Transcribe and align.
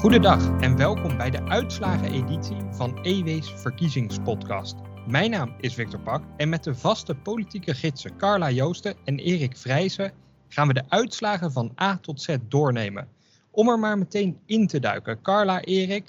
Goedendag 0.00 0.60
en 0.60 0.76
welkom 0.76 1.16
bij 1.16 1.30
de 1.30 1.42
uitslageneditie 1.42 2.56
van 2.70 2.98
EW's 3.02 3.52
verkiezingspodcast. 3.56 4.74
Mijn 5.06 5.30
naam 5.30 5.54
is 5.58 5.74
Victor 5.74 6.00
Pak 6.00 6.24
en 6.36 6.48
met 6.48 6.64
de 6.64 6.74
vaste 6.74 7.14
politieke 7.14 7.74
gidsen 7.74 8.16
Carla 8.16 8.50
Joosten 8.50 8.94
en 9.04 9.18
Erik 9.18 9.56
Vrijzen 9.56 10.12
gaan 10.48 10.66
we 10.66 10.72
de 10.72 10.82
uitslagen 10.88 11.52
van 11.52 11.72
A 11.80 11.98
tot 11.98 12.22
Z 12.22 12.36
doornemen. 12.48 13.08
Om 13.50 13.68
er 13.68 13.78
maar 13.78 13.98
meteen 13.98 14.38
in 14.46 14.66
te 14.66 14.78
duiken. 14.78 15.22
Carla, 15.22 15.60
Erik, 15.60 16.04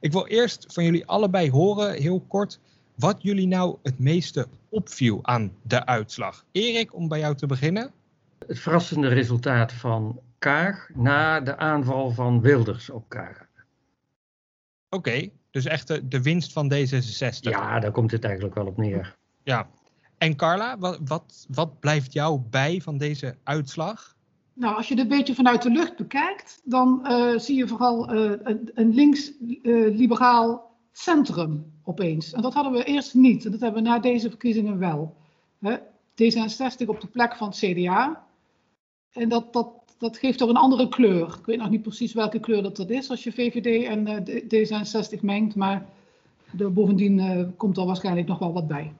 ik 0.00 0.12
wil 0.12 0.26
eerst 0.26 0.66
van 0.68 0.84
jullie 0.84 1.06
allebei 1.06 1.50
horen, 1.50 1.94
heel 1.94 2.20
kort, 2.28 2.60
wat 2.94 3.16
jullie 3.22 3.46
nou 3.46 3.76
het 3.82 3.98
meeste 3.98 4.46
opviel 4.68 5.18
aan 5.22 5.52
de 5.62 5.86
uitslag. 5.86 6.44
Erik, 6.52 6.94
om 6.94 7.08
bij 7.08 7.18
jou 7.18 7.34
te 7.34 7.46
beginnen. 7.46 7.90
Het 8.46 8.58
verrassende 8.58 9.08
resultaat 9.08 9.72
van 9.72 10.20
Kaag 10.40 10.90
na 10.94 11.40
de 11.40 11.56
aanval 11.56 12.10
van 12.10 12.40
Wilders 12.40 12.90
op 12.90 13.08
Kaag. 13.08 13.48
Oké, 14.88 15.28
dus 15.50 15.64
echt 15.64 15.88
de, 15.88 16.08
de, 16.08 16.22
winst 16.22 16.52
van 16.52 16.72
D66. 16.72 17.40
Ja, 17.40 17.80
daar 17.80 17.90
komt 17.90 18.10
het 18.10 18.24
eigenlijk 18.24 18.54
wel 18.54 18.66
op 18.66 18.76
neer. 18.76 19.16
Ja. 19.42 19.68
En 20.18 20.36
Carla, 20.36 20.78
wat, 20.78 20.98
wat, 21.04 21.46
wat 21.48 21.80
blijft 21.80 22.12
jou 22.12 22.40
bij 22.50 22.80
van 22.80 22.98
deze 22.98 23.36
uitslag? 23.42 24.16
Nou, 24.52 24.76
als 24.76 24.88
je 24.88 24.94
het 24.94 25.02
een 25.02 25.16
beetje 25.16 25.34
vanuit 25.34 25.62
de 25.62 25.70
lucht 25.70 25.96
bekijkt, 25.96 26.60
dan 26.64 27.00
uh, 27.04 27.38
zie 27.38 27.56
je 27.56 27.68
vooral 27.68 28.14
uh, 28.14 28.32
een, 28.42 28.70
een 28.74 28.94
links-liberaal 28.94 30.50
uh, 30.50 30.58
centrum 30.92 31.72
opeens. 31.82 32.32
En 32.32 32.42
dat 32.42 32.54
hadden 32.54 32.72
we 32.72 32.84
eerst 32.84 33.14
niet. 33.14 33.44
En 33.44 33.50
dat 33.50 33.60
hebben 33.60 33.82
we 33.82 33.88
na 33.88 33.98
deze 33.98 34.28
verkiezingen 34.28 34.78
wel. 34.78 35.16
Hè? 35.60 35.76
D66 36.22 36.86
op 36.86 37.00
de 37.00 37.08
plek 37.12 37.36
van 37.36 37.48
het 37.48 37.56
CDA. 37.56 38.26
En 39.12 39.28
dat, 39.28 39.52
dat, 39.52 39.79
dat 40.00 40.18
geeft 40.18 40.38
toch 40.38 40.48
een 40.48 40.56
andere 40.56 40.88
kleur. 40.88 41.26
Ik 41.26 41.46
weet 41.46 41.58
nog 41.58 41.70
niet 41.70 41.82
precies 41.82 42.12
welke 42.12 42.40
kleur 42.40 42.62
dat, 42.62 42.76
dat 42.76 42.90
is 42.90 43.10
als 43.10 43.24
je 43.24 43.32
VVD 43.32 43.86
en 43.86 44.24
D66 44.26 45.20
mengt. 45.20 45.54
Maar 45.54 45.86
er, 46.58 46.72
bovendien 46.72 47.54
komt 47.56 47.76
er 47.76 47.86
waarschijnlijk 47.86 48.26
nog 48.26 48.38
wel 48.38 48.52
wat 48.52 48.68
bij. 48.68 48.92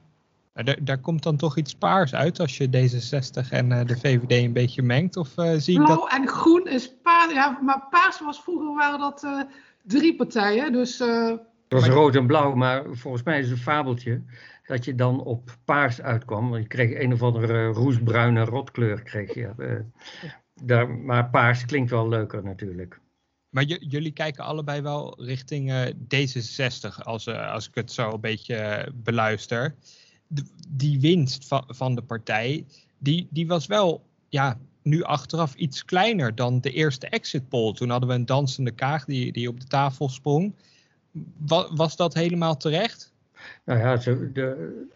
Daar, 0.53 0.77
daar, 0.81 0.97
komt 0.97 1.23
dan 1.23 1.37
toch 1.37 1.57
iets 1.57 1.75
paars 1.75 2.13
uit 2.13 2.39
als 2.39 2.57
je 2.57 2.67
D66 2.67 3.49
en 3.49 3.69
uh, 3.69 3.85
de 3.85 3.97
VVD 3.97 4.31
een 4.31 4.53
beetje 4.53 4.81
mengt? 4.81 5.17
Of 5.17 5.37
uh, 5.37 5.53
zie 5.57 5.75
Blauw 5.75 5.95
dat... 5.95 6.11
en 6.11 6.27
groen 6.27 6.67
is 6.67 6.93
paars. 7.03 7.33
Ja, 7.33 7.59
maar 7.61 7.87
paars 7.89 8.19
was 8.19 8.41
vroeger 8.41 8.75
waren 8.75 8.99
dat 8.99 9.23
uh, 9.23 9.41
drie 9.83 10.15
partijen. 10.15 10.71
Dus, 10.71 10.99
het 10.99 11.39
was 11.67 11.87
rood 11.87 12.15
en 12.15 12.27
blauw, 12.27 12.55
maar 12.55 12.83
volgens 12.91 13.23
mij 13.23 13.39
is 13.39 13.49
het 13.49 13.57
een 13.57 13.63
fabeltje 13.63 14.21
dat 14.67 14.85
je 14.85 14.95
dan 14.95 15.23
op 15.23 15.57
paars 15.65 16.01
uitkwam. 16.01 16.49
Want 16.49 16.61
je 16.61 16.67
kreeg 16.67 16.99
een 16.99 17.13
of 17.13 17.21
andere 17.21 17.65
roesbruine 17.65 18.43
rotkleur. 18.45 19.01
Kreeg 19.01 19.33
je. 19.33 19.83
Daar, 20.53 20.89
maar 20.89 21.29
paars 21.29 21.65
klinkt 21.65 21.89
wel 21.89 22.09
leuker 22.09 22.43
natuurlijk. 22.43 22.99
Maar 23.49 23.63
jullie 23.63 24.11
kijken 24.11 24.43
allebei 24.43 24.81
wel 24.81 25.23
richting 25.23 25.93
D66, 26.15 27.03
als, 27.03 27.27
als 27.27 27.67
ik 27.67 27.75
het 27.75 27.91
zo 27.91 28.11
een 28.11 28.21
beetje 28.21 28.91
beluister 28.95 29.75
die 30.69 30.99
winst 30.99 31.47
van, 31.47 31.63
van 31.67 31.95
de 31.95 32.01
partij, 32.01 32.65
die, 32.97 33.27
die 33.29 33.47
was 33.47 33.65
wel 33.65 34.05
ja, 34.29 34.59
nu 34.83 35.03
achteraf 35.03 35.55
iets 35.55 35.85
kleiner 35.85 36.35
dan 36.35 36.61
de 36.61 36.71
eerste 36.71 37.07
exit 37.07 37.49
poll. 37.49 37.73
Toen 37.73 37.89
hadden 37.89 38.09
we 38.09 38.15
een 38.15 38.25
dansende 38.25 38.71
kaag 38.71 39.05
die, 39.05 39.31
die 39.31 39.49
op 39.49 39.59
de 39.59 39.67
tafel 39.67 40.09
sprong. 40.09 40.55
Was, 41.37 41.71
was 41.73 41.95
dat 41.95 42.13
helemaal 42.13 42.57
terecht? 42.57 43.13
Nou 43.65 43.79
ja, 43.79 43.95
de, 44.33 44.87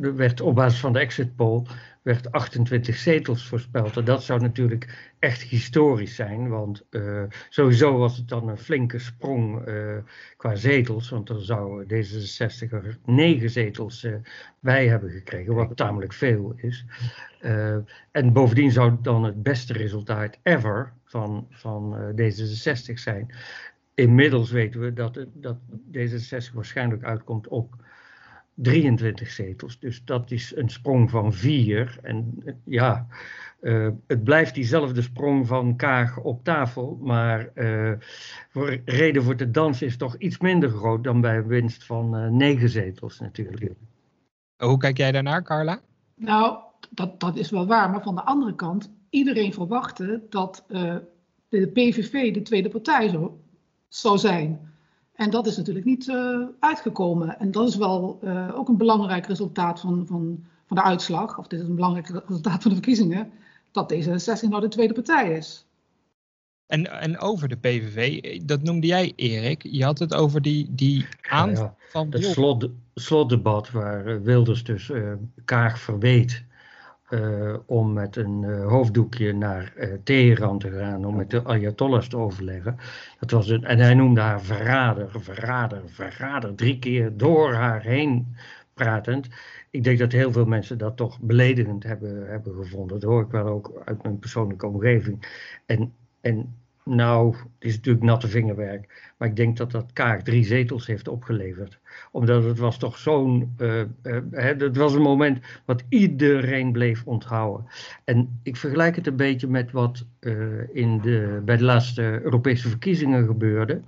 er 0.00 0.16
werd 0.16 0.40
op 0.40 0.54
basis 0.54 0.80
van 0.80 0.92
de 0.92 0.98
exit 0.98 1.36
poll 1.36 1.62
werd 2.08 2.32
28 2.32 2.96
zetels 2.96 3.46
voorspeld. 3.46 3.96
En 3.96 4.04
dat 4.04 4.22
zou 4.22 4.40
natuurlijk 4.40 5.12
echt 5.18 5.42
historisch 5.42 6.14
zijn, 6.14 6.48
want 6.48 6.86
uh, 6.90 7.22
sowieso 7.48 7.98
was 7.98 8.16
het 8.16 8.28
dan 8.28 8.48
een 8.48 8.58
flinke 8.58 8.98
sprong 8.98 9.68
uh, 9.68 9.96
qua 10.36 10.54
zetels, 10.54 11.08
want 11.08 11.26
dan 11.26 11.40
zou 11.40 11.84
D66 11.84 12.70
er 12.70 12.98
9 13.04 13.50
zetels 13.50 14.04
uh, 14.04 14.14
bij 14.60 14.88
hebben 14.88 15.10
gekregen, 15.10 15.54
wat 15.54 15.76
tamelijk 15.76 16.12
veel 16.12 16.52
is. 16.56 16.84
en 18.10 18.32
bovendien 18.32 18.72
zou 18.72 18.90
het 18.90 19.04
dan 19.04 19.24
het 19.24 19.42
beste 19.42 19.72
resultaat 19.72 20.38
ever 20.42 20.92
van, 21.04 21.46
van 21.50 21.96
D66 22.20 22.94
zijn. 22.94 23.34
Inmiddels 23.94 24.50
weten 24.50 24.80
we 24.80 24.92
dat, 24.92 25.26
dat 25.32 25.56
D66 25.92 26.52
waarschijnlijk 26.52 27.02
uitkomt 27.02 27.48
op 27.48 27.74
23 28.62 29.30
zetels. 29.30 29.78
Dus 29.78 30.04
dat 30.04 30.30
is 30.30 30.56
een 30.56 30.68
sprong 30.68 31.10
van 31.10 31.32
vier. 31.32 31.98
En 32.02 32.42
ja, 32.64 33.06
uh, 33.60 33.88
het 34.06 34.24
blijft 34.24 34.54
diezelfde 34.54 35.02
sprong 35.02 35.46
van 35.46 35.76
Kaag 35.76 36.18
op 36.18 36.44
tafel. 36.44 36.98
Maar 37.02 37.50
uh, 37.54 37.92
voor, 38.50 38.80
reden 38.84 39.22
voor 39.22 39.36
de 39.36 39.50
dans 39.50 39.82
is 39.82 39.96
toch 39.96 40.16
iets 40.16 40.38
minder 40.38 40.70
groot 40.70 41.04
dan 41.04 41.20
bij 41.20 41.36
een 41.36 41.46
winst 41.46 41.84
van 41.84 42.16
uh, 42.16 42.30
negen 42.30 42.68
zetels 42.68 43.20
natuurlijk. 43.20 43.72
Hoe 44.56 44.78
kijk 44.78 44.96
jij 44.96 45.12
daarnaar, 45.12 45.42
Carla? 45.42 45.80
Nou, 46.14 46.58
dat, 46.90 47.20
dat 47.20 47.36
is 47.36 47.50
wel 47.50 47.66
waar. 47.66 47.90
Maar 47.90 48.02
van 48.02 48.14
de 48.14 48.24
andere 48.24 48.54
kant, 48.54 48.90
iedereen 49.10 49.52
verwachtte 49.52 50.22
dat 50.28 50.64
de 51.48 51.66
PVV 51.66 52.34
de 52.34 52.42
tweede 52.42 52.68
partij 52.68 53.08
zou, 53.08 53.30
zou 53.88 54.18
zijn. 54.18 54.68
En 55.18 55.30
dat 55.30 55.46
is 55.46 55.56
natuurlijk 55.56 55.86
niet 55.86 56.06
uh, 56.06 56.46
uitgekomen. 56.60 57.38
En 57.38 57.50
dat 57.50 57.68
is 57.68 57.76
wel 57.76 58.18
uh, 58.24 58.58
ook 58.58 58.68
een 58.68 58.76
belangrijk 58.76 59.26
resultaat 59.26 59.80
van, 59.80 60.06
van, 60.06 60.44
van 60.66 60.76
de 60.76 60.82
uitslag, 60.82 61.38
of 61.38 61.46
dit 61.46 61.60
is 61.60 61.66
een 61.66 61.74
belangrijk 61.74 62.08
resultaat 62.26 62.62
van 62.62 62.70
de 62.70 62.76
verkiezingen, 62.76 63.30
dat 63.70 63.94
D66 63.94 64.48
nou 64.48 64.60
de 64.60 64.68
tweede 64.68 64.94
partij 64.94 65.36
is. 65.36 65.66
En, 66.66 67.00
en 67.00 67.18
over 67.18 67.48
de 67.48 67.56
PVV, 67.56 68.20
dat 68.42 68.62
noemde 68.62 68.86
jij 68.86 69.12
Erik, 69.16 69.62
je 69.62 69.84
had 69.84 69.98
het 69.98 70.14
over 70.14 70.42
die, 70.42 70.66
die 70.70 71.06
aanval 71.28 71.64
ja, 71.64 71.74
ja. 71.78 71.88
van... 71.88 72.06
Het 72.10 72.24
slot, 72.24 72.68
slotdebat 72.94 73.70
waar 73.70 74.06
eh, 74.06 74.20
Wilders 74.20 74.64
dus 74.64 74.88
uh, 74.88 75.12
Kaag 75.44 75.78
verweet 75.78 76.44
uh, 77.10 77.56
om 77.66 77.92
met 77.92 78.16
een 78.16 78.42
uh, 78.42 78.66
hoofddoekje 78.66 79.32
naar 79.32 79.72
uh, 79.76 79.92
Teheran 80.04 80.58
te 80.58 80.70
gaan 80.70 81.04
om 81.04 81.16
met 81.16 81.30
de 81.30 81.44
Ayatollahs 81.44 82.08
te 82.08 82.16
overleggen. 82.16 82.76
Dat 83.18 83.30
was 83.30 83.48
een, 83.48 83.64
en 83.64 83.78
hij 83.78 83.94
noemde 83.94 84.20
haar 84.20 84.42
verrader, 84.42 85.10
verrader, 85.10 85.82
verrader, 85.86 86.54
drie 86.54 86.78
keer 86.78 87.16
door 87.16 87.52
haar 87.52 87.82
heen 87.82 88.36
pratend. 88.74 89.28
Ik 89.70 89.84
denk 89.84 89.98
dat 89.98 90.12
heel 90.12 90.32
veel 90.32 90.44
mensen 90.44 90.78
dat 90.78 90.96
toch 90.96 91.20
beledigend 91.20 91.82
hebben, 91.82 92.30
hebben 92.30 92.54
gevonden. 92.54 93.00
Dat 93.00 93.10
hoor 93.10 93.22
ik 93.22 93.30
wel 93.30 93.46
ook 93.46 93.82
uit 93.84 94.02
mijn 94.02 94.18
persoonlijke 94.18 94.66
omgeving. 94.66 95.26
En, 95.66 95.92
en 96.20 96.56
nou, 96.88 97.36
het 97.36 97.44
is 97.58 97.74
natuurlijk 97.76 98.04
natte 98.04 98.28
vingerwerk. 98.28 99.12
Maar 99.18 99.28
ik 99.28 99.36
denk 99.36 99.56
dat 99.56 99.70
dat 99.70 99.92
Kaag 99.92 100.22
drie 100.22 100.44
zetels 100.44 100.86
heeft 100.86 101.08
opgeleverd. 101.08 101.78
Omdat 102.10 102.44
het 102.44 102.58
was 102.58 102.78
toch 102.78 102.98
zo'n. 102.98 103.54
Uh, 103.58 103.80
uh, 104.02 104.18
het 104.32 104.76
was 104.76 104.94
een 104.94 105.02
moment 105.02 105.38
wat 105.64 105.82
iedereen 105.88 106.72
bleef 106.72 107.04
onthouden. 107.04 107.66
En 108.04 108.40
ik 108.42 108.56
vergelijk 108.56 108.96
het 108.96 109.06
een 109.06 109.16
beetje 109.16 109.48
met 109.48 109.72
wat 109.72 110.06
uh, 110.20 110.34
in 110.72 111.00
de, 111.00 111.42
bij 111.44 111.56
de 111.56 111.64
laatste 111.64 112.20
Europese 112.22 112.68
verkiezingen 112.68 113.26
gebeurde. 113.26 113.80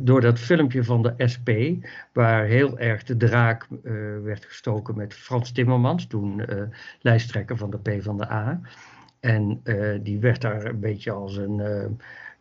door 0.00 0.20
dat 0.20 0.38
filmpje 0.38 0.84
van 0.84 1.02
de 1.02 1.14
SP, 1.32 1.50
waar 2.12 2.44
heel 2.44 2.78
erg 2.78 3.02
de 3.02 3.16
draak 3.16 3.66
werd 4.22 4.44
gestoken 4.44 4.96
met 4.96 5.14
Frans 5.14 5.52
Timmermans, 5.52 6.06
toen 6.06 6.42
lijsttrekker 7.00 7.56
van 7.56 7.70
de 7.70 7.78
PvdA. 7.78 8.60
En 9.26 9.60
uh, 9.64 9.98
die 10.02 10.20
werd 10.20 10.40
daar 10.40 10.64
een 10.64 10.80
beetje 10.80 11.10
als 11.10 11.36
een, 11.36 11.58
uh, 11.58 11.86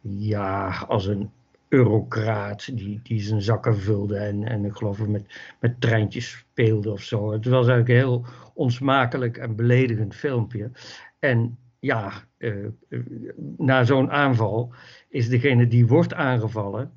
ja, 0.01 0.77
als 0.87 1.05
een 1.05 1.29
eurocraat 1.67 2.77
die, 2.77 2.99
die 3.03 3.21
zijn 3.21 3.41
zakken 3.41 3.77
vulde 3.77 4.17
en, 4.17 4.43
en 4.43 4.65
ik 4.65 4.75
geloof 4.75 5.07
met, 5.07 5.55
met 5.59 5.81
treintjes 5.81 6.29
speelde 6.29 6.91
of 6.91 7.01
zo. 7.01 7.31
Het 7.31 7.45
was 7.45 7.67
eigenlijk 7.67 7.89
een 7.89 7.95
heel 7.95 8.25
onsmakelijk 8.53 9.37
en 9.37 9.55
beledigend 9.55 10.15
filmpje. 10.15 10.71
En 11.19 11.57
ja, 11.79 12.11
uh, 12.37 12.67
na 13.57 13.83
zo'n 13.83 14.11
aanval 14.11 14.73
is 15.09 15.29
degene 15.29 15.67
die 15.67 15.87
wordt 15.87 16.13
aangevallen, 16.13 16.91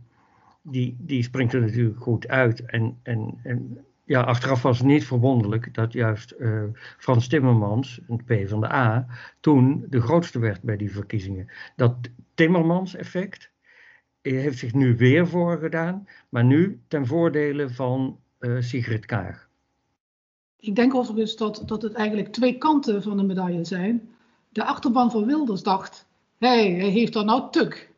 die, 0.62 0.96
die 0.98 1.22
springt 1.22 1.52
er 1.52 1.60
natuurlijk 1.60 2.02
goed 2.02 2.28
uit. 2.28 2.64
En, 2.64 2.98
en, 3.02 3.38
en 3.42 3.78
ja, 4.08 4.20
achteraf 4.20 4.62
was 4.62 4.78
het 4.78 4.86
niet 4.86 5.06
verwonderlijk 5.06 5.74
dat 5.74 5.92
juist 5.92 6.34
uh, 6.38 6.62
Frans 6.98 7.28
Timmermans, 7.28 8.00
een 8.06 8.24
P 8.24 8.48
van 8.48 8.60
de 8.60 8.72
A, 8.72 9.06
toen 9.40 9.86
de 9.88 10.00
grootste 10.00 10.38
werd 10.38 10.62
bij 10.62 10.76
die 10.76 10.92
verkiezingen. 10.92 11.48
Dat 11.76 11.96
Timmermans-effect 12.34 13.50
heeft 14.22 14.58
zich 14.58 14.74
nu 14.74 14.96
weer 14.96 15.28
voorgedaan, 15.28 16.08
maar 16.28 16.44
nu 16.44 16.80
ten 16.88 17.06
voordele 17.06 17.68
van 17.68 18.18
uh, 18.40 18.60
Sigrid 18.60 19.06
Kaag. 19.06 19.48
Ik 20.56 20.76
denk 20.76 20.94
overigens 20.94 21.36
dat, 21.36 21.62
dat 21.66 21.82
het 21.82 21.92
eigenlijk 21.92 22.32
twee 22.32 22.58
kanten 22.58 23.02
van 23.02 23.16
de 23.16 23.22
medaille 23.22 23.64
zijn. 23.64 24.08
De 24.48 24.64
achterban 24.64 25.10
van 25.10 25.26
Wilders 25.26 25.62
dacht, 25.62 26.06
hey, 26.38 26.72
hij 26.72 26.88
heeft 26.88 27.14
er 27.14 27.24
nou 27.24 27.50
tuk. 27.50 27.92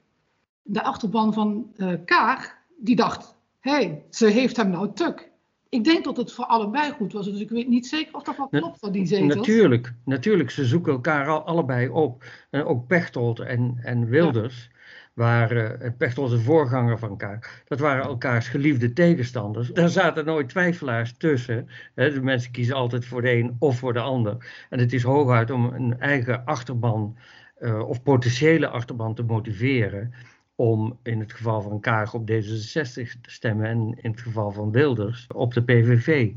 De 0.62 0.82
achterban 0.82 1.32
van 1.32 1.72
uh, 1.76 1.92
Kaag, 2.04 2.56
die 2.78 2.96
dacht, 2.96 3.34
hey, 3.60 4.02
ze 4.10 4.26
heeft 4.26 4.56
hem 4.56 4.70
nou 4.70 4.90
tuk 4.94 5.29
ik 5.70 5.84
denk 5.84 6.04
dat 6.04 6.16
het 6.16 6.32
voor 6.32 6.44
allebei 6.44 6.92
goed 6.92 7.12
was. 7.12 7.24
Dus 7.24 7.40
ik 7.40 7.50
weet 7.50 7.68
niet 7.68 7.86
zeker 7.86 8.14
of 8.14 8.22
dat 8.22 8.36
wel 8.36 8.48
klopt 8.48 8.78
van 8.78 8.92
die 8.92 9.06
zetels. 9.06 9.34
Natuurlijk, 9.34 9.92
natuurlijk. 10.04 10.50
Ze 10.50 10.64
zoeken 10.64 10.92
elkaar 10.92 11.28
al, 11.28 11.42
allebei 11.44 11.88
op. 11.88 12.24
En 12.50 12.64
ook 12.64 12.86
Pechtold 12.86 13.40
en, 13.40 13.78
en 13.82 14.08
Wilders. 14.08 14.68
Ja. 14.72 14.78
waren 15.14 15.96
Pechtold 15.96 16.30
de 16.30 16.40
voorganger 16.40 16.98
van 16.98 17.08
elkaar. 17.08 17.62
Dat 17.64 17.78
waren 17.78 18.04
elkaars 18.04 18.48
geliefde 18.48 18.92
tegenstanders. 18.92 19.68
Daar 19.72 19.88
zaten 19.88 20.24
nooit 20.24 20.48
twijfelaars 20.48 21.14
tussen. 21.16 21.68
De 21.94 22.20
mensen 22.22 22.52
kiezen 22.52 22.74
altijd 22.74 23.04
voor 23.04 23.22
de 23.22 23.32
een 23.32 23.56
of 23.58 23.78
voor 23.78 23.92
de 23.92 24.00
ander. 24.00 24.66
En 24.70 24.78
het 24.78 24.92
is 24.92 25.02
hooguit 25.02 25.50
om 25.50 25.64
een 25.64 26.00
eigen 26.00 26.44
achterban 26.44 27.16
uh, 27.60 27.88
of 27.88 28.02
potentiële 28.02 28.68
achterban 28.68 29.14
te 29.14 29.22
motiveren 29.22 30.14
om 30.60 30.98
in 31.02 31.20
het 31.20 31.32
geval 31.32 31.62
van 31.62 31.80
Kaag 31.80 32.14
op 32.14 32.30
D66 32.30 33.20
te 33.20 33.30
stemmen 33.30 33.66
en 33.66 33.98
in 34.00 34.10
het 34.10 34.20
geval 34.20 34.50
van 34.50 34.70
Wilders 34.70 35.26
op 35.34 35.54
de 35.54 35.62
PVV. 35.62 36.32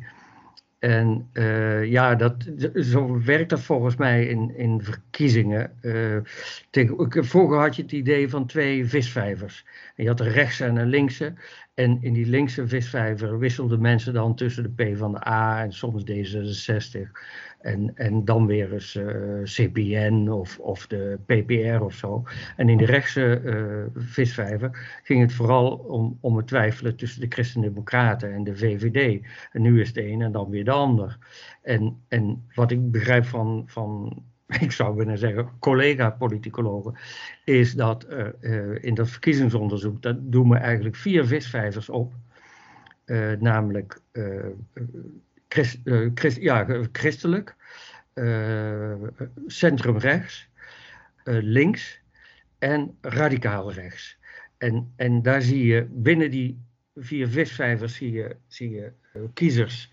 En 0.79 1.29
uh, 1.33 1.85
ja, 1.85 2.15
dat, 2.15 2.33
zo 2.75 3.23
werkt 3.23 3.49
dat 3.49 3.59
volgens 3.59 3.95
mij 3.95 4.25
in, 4.25 4.57
in 4.57 4.81
verkiezingen. 4.81 5.71
Uh, 5.81 6.17
vroeger 7.09 7.57
had 7.57 7.75
je 7.75 7.81
het 7.81 7.91
idee 7.91 8.29
van 8.29 8.45
twee 8.45 8.85
visvijvers. 8.85 9.65
Je 9.95 10.07
had 10.07 10.19
een 10.19 10.31
rechtse 10.31 10.65
en 10.65 10.75
een 10.75 10.87
linkse. 10.87 11.33
En 11.73 11.97
in 12.01 12.13
die 12.13 12.25
linkse 12.25 12.67
visvijver 12.67 13.39
wisselden 13.39 13.81
mensen 13.81 14.13
dan 14.13 14.35
tussen 14.35 14.63
de 14.63 14.83
P 14.83 14.97
van 14.97 15.11
de 15.11 15.27
A 15.27 15.63
en 15.63 15.73
soms 15.73 16.03
D66. 16.03 17.01
En, 17.63 17.91
en 17.95 18.25
dan 18.25 18.45
weer 18.45 18.73
eens 18.73 18.95
uh, 18.95 19.39
eh, 19.39 19.43
CPN 19.43 20.29
of, 20.29 20.59
of 20.59 20.87
de 20.87 21.17
PPR 21.25 21.83
of 21.83 21.93
zo. 21.93 22.23
En 22.55 22.69
in 22.69 22.77
de 22.77 22.85
rechtse 22.85 23.41
uh, 23.43 24.01
visvijver 24.03 24.99
ging 25.03 25.21
het 25.21 25.33
vooral 25.33 25.71
om, 25.71 26.17
om 26.21 26.37
het 26.37 26.47
twijfelen 26.47 26.95
tussen 26.95 27.21
de 27.21 27.27
Christen-Democraten 27.29 28.33
en 28.33 28.43
de 28.43 28.55
VVD. 28.55 29.25
En 29.51 29.61
nu 29.61 29.81
is 29.81 29.93
de 29.93 30.07
een 30.07 30.21
en 30.21 30.31
dan 30.31 30.49
weer 30.49 30.65
de 30.65 30.71
ander. 30.71 31.17
En, 31.61 31.97
en 32.07 32.47
wat 32.53 32.71
ik 32.71 32.91
begrijp 32.91 33.25
van, 33.25 33.63
van 33.65 34.23
ik 34.59 34.71
zou 34.71 34.95
willen 34.95 35.17
zeggen, 35.17 35.49
collega-politicologen, 35.59 36.97
is 37.45 37.73
dat 37.73 38.07
uh, 38.41 38.83
in 38.83 38.93
dat 38.93 39.09
verkiezingsonderzoek, 39.09 40.01
dat 40.01 40.17
doen 40.19 40.49
we 40.49 40.57
eigenlijk 40.57 40.95
vier 40.95 41.25
visvijvers 41.25 41.89
op. 41.89 42.13
namelijk 43.39 44.01
Christ, 45.53 45.79
uh, 45.83 46.09
Christ, 46.15 46.41
ja, 46.41 46.67
christelijk, 46.91 47.55
uh, 48.13 48.93
centrumrechts, 49.47 50.49
uh, 51.25 51.37
links 51.41 52.01
en 52.59 52.97
radicaal 53.01 53.71
rechts. 53.71 54.17
En, 54.57 54.93
en 54.95 55.21
daar 55.21 55.41
zie 55.41 55.65
je 55.65 55.87
binnen 55.89 56.31
die 56.31 56.61
vier 56.95 57.27
visvijvers 57.27 57.95
zie 57.95 58.11
je, 58.11 58.35
zie 58.47 58.69
je 58.69 58.91
kiezers 59.33 59.91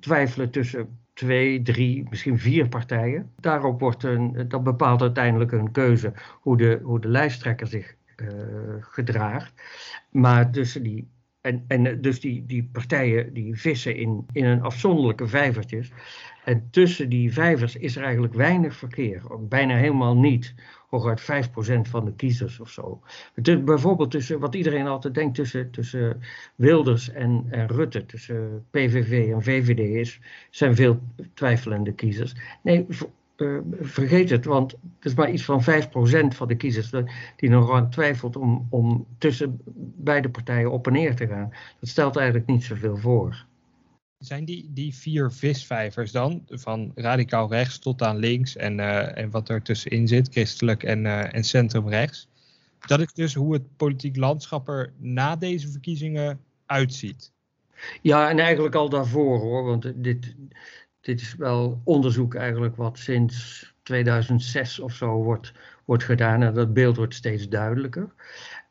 twijfelen 0.00 0.50
tussen 0.50 0.98
twee, 1.12 1.62
drie, 1.62 2.06
misschien 2.10 2.38
vier 2.38 2.68
partijen. 2.68 3.32
Daarop 3.40 3.80
wordt 3.80 4.02
een, 4.02 4.48
dat 4.48 4.62
bepaalt 4.62 5.00
uiteindelijk 5.00 5.52
een 5.52 5.72
keuze 5.72 6.12
hoe 6.40 6.56
de, 6.56 6.80
hoe 6.82 7.00
de 7.00 7.08
lijsttrekker 7.08 7.66
zich 7.66 7.94
gedraagt. 8.80 9.52
Maar 10.10 10.50
tussen 10.50 10.82
die 10.82 11.08
en, 11.46 11.64
en 11.68 12.00
dus 12.00 12.20
die, 12.20 12.46
die 12.46 12.68
partijen 12.72 13.32
die 13.32 13.54
vissen 13.54 13.96
in, 13.96 14.26
in 14.32 14.44
een 14.44 14.62
afzonderlijke 14.62 15.28
vijvertjes. 15.28 15.92
En 16.44 16.68
tussen 16.70 17.08
die 17.08 17.32
vijvers 17.32 17.76
is 17.76 17.96
er 17.96 18.02
eigenlijk 18.02 18.34
weinig 18.34 18.76
verkeer. 18.76 19.22
Bijna 19.40 19.76
helemaal 19.76 20.16
niet. 20.16 20.54
Hooguit 20.88 21.20
5% 21.20 21.80
van 21.80 22.04
de 22.04 22.14
kiezers 22.16 22.60
of 22.60 22.70
zo. 22.70 23.00
bijvoorbeeld 23.64 24.10
tussen, 24.10 24.38
wat 24.38 24.54
iedereen 24.54 24.86
altijd 24.86 25.14
denkt, 25.14 25.34
tussen, 25.34 25.70
tussen 25.70 26.20
Wilders 26.54 27.10
en, 27.10 27.46
en 27.50 27.66
Rutte, 27.66 28.06
tussen 28.06 28.64
PVV 28.70 29.32
en 29.32 29.42
VVD 29.42 29.78
is, 29.78 30.20
zijn 30.50 30.76
veel 30.76 31.00
twijfelende 31.34 31.92
kiezers. 31.92 32.34
Nee, 32.62 32.86
uh, 33.36 33.58
vergeet 33.80 34.30
het, 34.30 34.44
want 34.44 34.72
het 34.72 34.80
is 35.00 35.14
maar 35.14 35.30
iets 35.30 35.44
van 35.44 35.62
5% 35.62 35.66
van 36.36 36.48
de 36.48 36.56
kiezers 36.56 36.90
die 37.36 37.50
nog 37.50 37.72
aan 37.72 37.90
twijfelt 37.90 38.36
om, 38.36 38.66
om 38.70 39.06
tussen 39.18 39.60
beide 39.96 40.28
partijen 40.28 40.72
op 40.72 40.86
en 40.86 40.92
neer 40.92 41.16
te 41.16 41.26
gaan. 41.26 41.52
Dat 41.80 41.88
stelt 41.88 42.16
eigenlijk 42.16 42.46
niet 42.46 42.64
zoveel 42.64 42.96
voor. 42.96 43.44
Zijn 44.18 44.44
die, 44.44 44.70
die 44.72 44.94
vier 44.94 45.32
visvijvers 45.32 46.12
dan, 46.12 46.42
van 46.48 46.92
radicaal 46.94 47.50
rechts 47.50 47.78
tot 47.78 48.02
aan 48.02 48.16
links 48.16 48.56
en, 48.56 48.78
uh, 48.78 49.18
en 49.18 49.30
wat 49.30 49.48
er 49.48 49.62
tussenin 49.62 50.08
zit, 50.08 50.28
christelijk 50.30 50.82
en, 50.82 51.04
uh, 51.04 51.34
en 51.34 51.44
centrumrechts, 51.44 52.28
dat 52.86 53.00
is 53.00 53.12
dus 53.12 53.34
hoe 53.34 53.52
het 53.52 53.76
politiek 53.76 54.16
landschap 54.16 54.68
er 54.68 54.92
na 54.98 55.36
deze 55.36 55.68
verkiezingen 55.68 56.40
uitziet? 56.66 57.32
Ja, 58.02 58.30
en 58.30 58.38
eigenlijk 58.38 58.74
al 58.74 58.88
daarvoor 58.88 59.38
hoor, 59.38 59.64
want 59.64 59.92
dit, 59.94 60.34
dit 61.06 61.20
is 61.20 61.34
wel 61.34 61.80
onderzoek 61.84 62.34
eigenlijk 62.34 62.76
wat 62.76 62.98
sinds 62.98 63.74
2006 63.82 64.78
of 64.78 64.92
zo 64.92 65.22
wordt, 65.22 65.52
wordt 65.84 66.04
gedaan. 66.04 66.42
En 66.42 66.54
dat 66.54 66.72
beeld 66.72 66.96
wordt 66.96 67.14
steeds 67.14 67.48
duidelijker. 67.48 68.14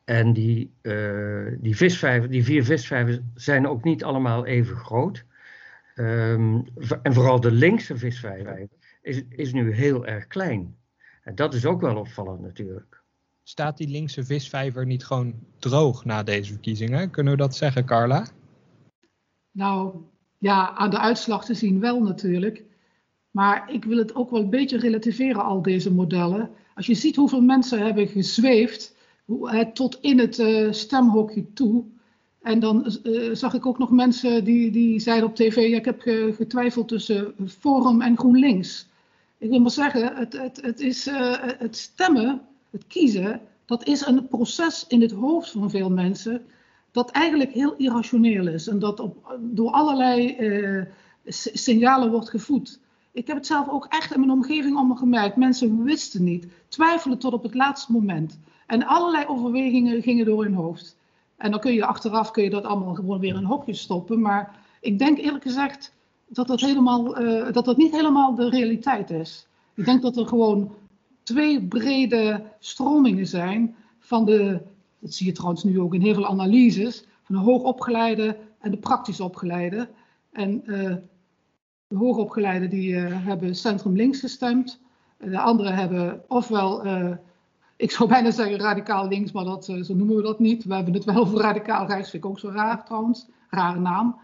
En 0.04 0.32
die, 0.32 0.72
uh, 0.82 1.56
die, 1.58 1.76
visvijver, 1.76 2.30
die 2.30 2.44
vier 2.44 2.64
visvijvers 2.64 3.18
zijn 3.34 3.68
ook 3.68 3.84
niet 3.84 4.04
allemaal 4.04 4.46
even 4.46 4.76
groot. 4.76 5.24
Um, 5.94 6.64
en 7.02 7.14
vooral 7.14 7.40
de 7.40 7.50
linkse 7.50 7.96
visvijver 7.96 8.68
is, 9.02 9.22
is 9.28 9.52
nu 9.52 9.74
heel 9.74 10.06
erg 10.06 10.26
klein. 10.26 10.76
En 11.22 11.34
dat 11.34 11.54
is 11.54 11.66
ook 11.66 11.80
wel 11.80 11.96
opvallend 11.96 12.40
natuurlijk. 12.40 13.02
Staat 13.42 13.76
die 13.76 13.88
linkse 13.88 14.24
visvijver 14.24 14.86
niet 14.86 15.04
gewoon 15.04 15.34
droog 15.58 16.04
na 16.04 16.22
deze 16.22 16.52
verkiezingen? 16.52 17.10
Kunnen 17.10 17.32
we 17.32 17.38
dat 17.38 17.56
zeggen, 17.56 17.84
Carla? 17.84 18.26
Nou, 19.50 20.04
ja, 20.46 20.74
aan 20.74 20.90
de 20.90 20.98
uitslag 20.98 21.44
te 21.44 21.54
zien 21.54 21.80
wel 21.80 22.02
natuurlijk. 22.02 22.64
Maar 23.30 23.72
ik 23.72 23.84
wil 23.84 23.98
het 23.98 24.14
ook 24.14 24.30
wel 24.30 24.40
een 24.40 24.50
beetje 24.50 24.78
relativeren, 24.78 25.44
al 25.44 25.62
deze 25.62 25.92
modellen. 25.92 26.50
Als 26.74 26.86
je 26.86 26.94
ziet 26.94 27.16
hoeveel 27.16 27.40
mensen 27.40 27.78
hebben 27.86 28.08
gezweefd 28.08 28.94
tot 29.72 29.98
in 30.00 30.18
het 30.18 30.38
uh, 30.38 30.72
stemhokje 30.72 31.52
toe. 31.52 31.84
En 32.42 32.60
dan 32.60 32.96
uh, 33.04 33.34
zag 33.34 33.54
ik 33.54 33.66
ook 33.66 33.78
nog 33.78 33.90
mensen 33.90 34.44
die, 34.44 34.70
die 34.70 35.00
zeiden 35.00 35.28
op 35.28 35.34
tv, 35.34 35.56
ja, 35.68 35.76
ik 35.76 35.84
heb 35.84 36.00
getwijfeld 36.36 36.88
tussen 36.88 37.34
Forum 37.46 38.02
en 38.02 38.18
GroenLinks. 38.18 38.88
Ik 39.38 39.50
wil 39.50 39.60
maar 39.60 39.70
zeggen, 39.70 40.16
het, 40.16 40.32
het, 40.32 40.60
het, 40.62 40.80
is, 40.80 41.06
uh, 41.06 41.36
het 41.58 41.76
stemmen, 41.76 42.40
het 42.70 42.86
kiezen, 42.86 43.40
dat 43.64 43.86
is 43.86 44.06
een 44.06 44.28
proces 44.28 44.84
in 44.88 45.00
het 45.00 45.12
hoofd 45.12 45.50
van 45.50 45.70
veel 45.70 45.90
mensen 45.90 46.42
dat 46.96 47.10
eigenlijk 47.10 47.52
heel 47.52 47.74
irrationeel 47.76 48.48
is 48.48 48.68
en 48.68 48.78
dat 48.78 49.00
op, 49.00 49.36
door 49.40 49.70
allerlei 49.70 50.36
uh, 50.38 50.84
signalen 51.24 52.10
wordt 52.10 52.30
gevoed. 52.30 52.80
Ik 53.12 53.26
heb 53.26 53.36
het 53.36 53.46
zelf 53.46 53.68
ook 53.68 53.86
echt 53.88 54.14
in 54.14 54.20
mijn 54.20 54.32
omgeving 54.32 54.76
allemaal 54.76 54.96
gemerkt. 54.96 55.36
Mensen 55.36 55.82
wisten 55.82 56.24
niet, 56.24 56.46
twijfelen 56.68 57.18
tot 57.18 57.32
op 57.32 57.42
het 57.42 57.54
laatste 57.54 57.92
moment. 57.92 58.38
En 58.66 58.86
allerlei 58.86 59.26
overwegingen 59.26 60.02
gingen 60.02 60.24
door 60.24 60.42
hun 60.42 60.54
hoofd. 60.54 60.96
En 61.36 61.50
dan 61.50 61.60
kun 61.60 61.72
je 61.72 61.84
achteraf 61.84 62.30
kun 62.30 62.42
je 62.42 62.50
dat 62.50 62.64
allemaal 62.64 62.94
gewoon 62.94 63.20
weer 63.20 63.30
in 63.30 63.36
een 63.36 63.44
hokje 63.44 63.74
stoppen. 63.74 64.20
Maar 64.20 64.56
ik 64.80 64.98
denk 64.98 65.18
eerlijk 65.18 65.44
gezegd 65.44 65.94
dat 66.26 66.46
dat, 66.46 66.60
helemaal, 66.60 67.22
uh, 67.22 67.52
dat 67.52 67.64
dat 67.64 67.76
niet 67.76 67.92
helemaal 67.92 68.34
de 68.34 68.48
realiteit 68.48 69.10
is. 69.10 69.46
Ik 69.74 69.84
denk 69.84 70.02
dat 70.02 70.16
er 70.16 70.26
gewoon 70.26 70.74
twee 71.22 71.62
brede 71.62 72.42
stromingen 72.58 73.26
zijn 73.26 73.74
van 73.98 74.24
de 74.24 74.60
dat 74.98 75.14
zie 75.14 75.26
je 75.26 75.32
trouwens 75.32 75.64
nu 75.64 75.80
ook 75.80 75.94
in 75.94 76.00
heel 76.00 76.14
veel 76.14 76.26
analyses, 76.26 77.06
van 77.22 77.34
de 77.34 77.40
hoogopgeleide 77.40 78.36
en 78.58 78.70
de 78.70 78.76
praktisch 78.76 79.20
opgeleide. 79.20 79.88
En 80.32 80.62
uh, 80.64 80.94
de 81.86 81.96
hoogopgeleide 81.96 82.68
die 82.68 82.90
uh, 82.90 83.06
hebben 83.10 83.54
centrum 83.54 83.96
links 83.96 84.20
gestemd. 84.20 84.80
De 85.18 85.38
anderen 85.38 85.74
hebben 85.74 86.22
ofwel, 86.28 86.86
uh, 86.86 87.10
ik 87.76 87.90
zou 87.90 88.08
bijna 88.16 88.30
zeggen 88.30 88.58
radicaal 88.58 89.08
links, 89.08 89.32
maar 89.32 89.44
dat, 89.44 89.64
zo 89.64 89.94
noemen 89.94 90.16
we 90.16 90.22
dat 90.22 90.38
niet. 90.38 90.64
We 90.64 90.74
hebben 90.74 90.94
het 90.94 91.04
wel 91.04 91.16
over 91.16 91.40
radicaal 91.40 91.86
rechts, 91.86 92.10
vind 92.10 92.24
ik 92.24 92.30
ook 92.30 92.38
zo 92.38 92.48
raar 92.48 92.84
trouwens. 92.84 93.26
Rare 93.50 93.80
naam. 93.80 94.16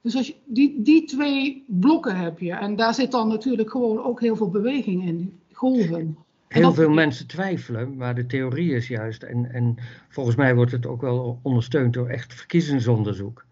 dus 0.00 0.16
als 0.16 0.26
je, 0.26 0.34
die, 0.44 0.82
die 0.82 1.04
twee 1.04 1.64
blokken 1.66 2.16
heb 2.16 2.38
je. 2.38 2.52
En 2.52 2.76
daar 2.76 2.94
zit 2.94 3.10
dan 3.10 3.28
natuurlijk 3.28 3.70
gewoon 3.70 4.02
ook 4.02 4.20
heel 4.20 4.36
veel 4.36 4.50
beweging 4.50 5.06
in, 5.06 5.40
golven. 5.52 6.16
Heel 6.52 6.74
veel 6.74 6.90
mensen 6.90 7.26
twijfelen, 7.26 7.96
maar 7.96 8.14
de 8.14 8.26
theorie 8.26 8.74
is 8.74 8.88
juist, 8.88 9.22
en, 9.22 9.52
en 9.52 9.76
volgens 10.08 10.36
mij 10.36 10.54
wordt 10.54 10.72
het 10.72 10.86
ook 10.86 11.00
wel 11.00 11.40
ondersteund 11.42 11.92
door 11.92 12.08
echt 12.08 12.34
verkiezingsonderzoek. 12.34 13.44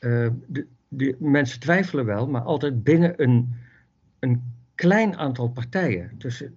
Uh, 0.00 0.28
de, 0.46 0.66
de, 0.88 1.16
mensen 1.18 1.60
twijfelen 1.60 2.04
wel, 2.04 2.28
maar 2.28 2.40
altijd 2.40 2.84
binnen 2.84 3.22
een, 3.22 3.54
een 4.18 4.42
klein 4.74 5.16
aantal 5.16 5.48
partijen. 5.48 6.10
Tussen, 6.18 6.56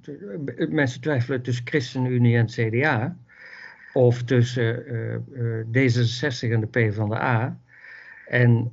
mensen 0.69 1.01
twijfelen 1.01 1.41
tussen 1.41 1.67
ChristenUnie 1.67 2.37
en 2.37 2.45
CDA, 2.45 3.17
of 3.93 4.23
tussen 4.23 4.83
uh, 4.91 5.13
uh, 5.13 5.65
D66 5.65 6.51
en 6.51 6.59
de 6.59 6.67
PvdA. 6.71 7.59
En, 8.27 8.71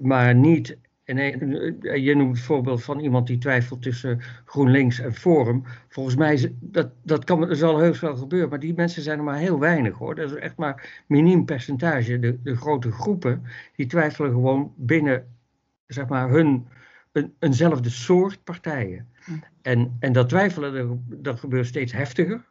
maar 0.00 0.34
niet 0.34 0.76
en 1.18 1.80
eh, 1.82 2.04
je 2.04 2.14
noemt 2.14 2.36
het 2.36 2.44
voorbeeld 2.44 2.84
van 2.84 3.00
iemand 3.00 3.26
die 3.26 3.38
twijfelt 3.38 3.82
tussen 3.82 4.20
GroenLinks 4.44 4.98
en 4.98 5.14
Forum. 5.14 5.64
Volgens 5.88 6.16
mij 6.16 6.54
dat, 6.60 6.90
dat 7.02 7.24
kan, 7.24 7.40
dat 7.40 7.58
zal 7.58 7.78
heus 7.78 8.00
wel 8.00 8.16
gebeuren, 8.16 8.48
maar 8.48 8.60
die 8.60 8.74
mensen 8.74 9.02
zijn 9.02 9.18
er 9.18 9.24
maar 9.24 9.38
heel 9.38 9.58
weinig 9.58 9.94
hoor. 9.94 10.14
Dat 10.14 10.30
is 10.30 10.36
echt 10.36 10.56
maar 10.56 11.04
miniem 11.06 11.44
percentage. 11.44 12.18
De, 12.18 12.42
de 12.42 12.56
grote 12.56 12.92
groepen 12.92 13.42
die 13.76 13.86
twijfelen 13.86 14.30
gewoon 14.30 14.72
binnen 14.76 15.26
zeg 15.86 16.08
maar, 16.08 16.30
hun, 16.30 16.66
een, 17.12 17.34
eenzelfde 17.38 17.90
soort 17.90 18.44
partijen. 18.44 19.08
En, 19.62 19.96
en 20.00 20.12
dat 20.12 20.28
twijfelen 20.28 21.04
dat 21.08 21.40
gebeurt 21.40 21.66
steeds 21.66 21.92
heftiger. 21.92 22.50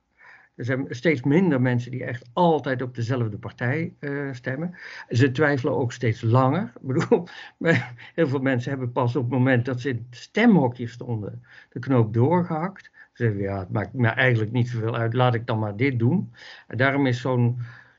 Er 0.62 0.68
zijn 0.68 0.86
steeds 0.90 1.22
minder 1.22 1.62
mensen 1.62 1.92
die 1.92 2.04
echt 2.04 2.30
altijd 2.34 2.82
op 2.82 2.96
dezelfde 2.96 3.38
partij 3.38 3.94
stemmen. 4.32 4.76
Ze 5.10 5.32
twijfelen 5.32 5.76
ook 5.76 5.92
steeds 5.92 6.22
langer. 6.22 6.72
Ik 6.82 6.88
bedoel, 6.88 7.28
heel 8.16 8.28
veel 8.28 8.40
mensen 8.40 8.70
hebben 8.70 8.92
pas 8.92 9.16
op 9.16 9.24
het 9.24 9.32
moment 9.32 9.66
dat 9.66 9.82
ze 9.82 9.90
in 9.90 10.06
het 10.10 10.20
stemhokje 10.20 10.88
stonden 10.88 11.44
de 11.70 11.80
knoop 11.80 12.14
doorgehakt. 12.14 12.92
Ze 13.14 13.24
zeggen, 13.24 13.42
ja, 13.42 13.60
het 13.60 13.72
maakt 13.72 13.94
me 13.94 14.08
eigenlijk 14.08 14.52
niet 14.52 14.70
zoveel 14.70 14.96
uit, 14.96 15.14
laat 15.14 15.34
ik 15.34 15.48
dan 15.48 15.60
maar 15.60 15.76
dit 15.76 16.00
doen. 16.00 16.34
En 16.68 16.78
daarom 16.78 17.06
is 17.06 17.22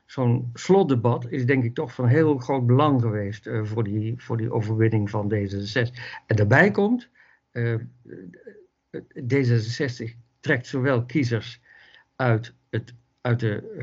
zo'n 0.05 0.49
slotdebat 0.53 1.25
is 1.29 1.45
denk 1.45 1.63
ik 1.63 1.73
toch 1.73 1.93
van 1.93 2.07
heel 2.07 2.37
groot 2.37 2.65
belang 2.65 3.01
geweest 3.01 3.47
uh, 3.47 3.63
voor, 3.63 3.83
die, 3.83 4.13
voor 4.17 4.37
die 4.37 4.51
overwinning 4.51 5.09
van 5.09 5.33
D66. 5.33 5.93
En 6.27 6.35
daarbij 6.35 6.71
komt, 6.71 7.09
uh, 7.51 7.75
D66 9.19 10.17
trekt 10.39 10.67
zowel 10.67 11.05
kiezers 11.05 11.61
uit, 12.15 12.53
het, 12.69 12.93
uit 13.21 13.39
de, 13.39 13.75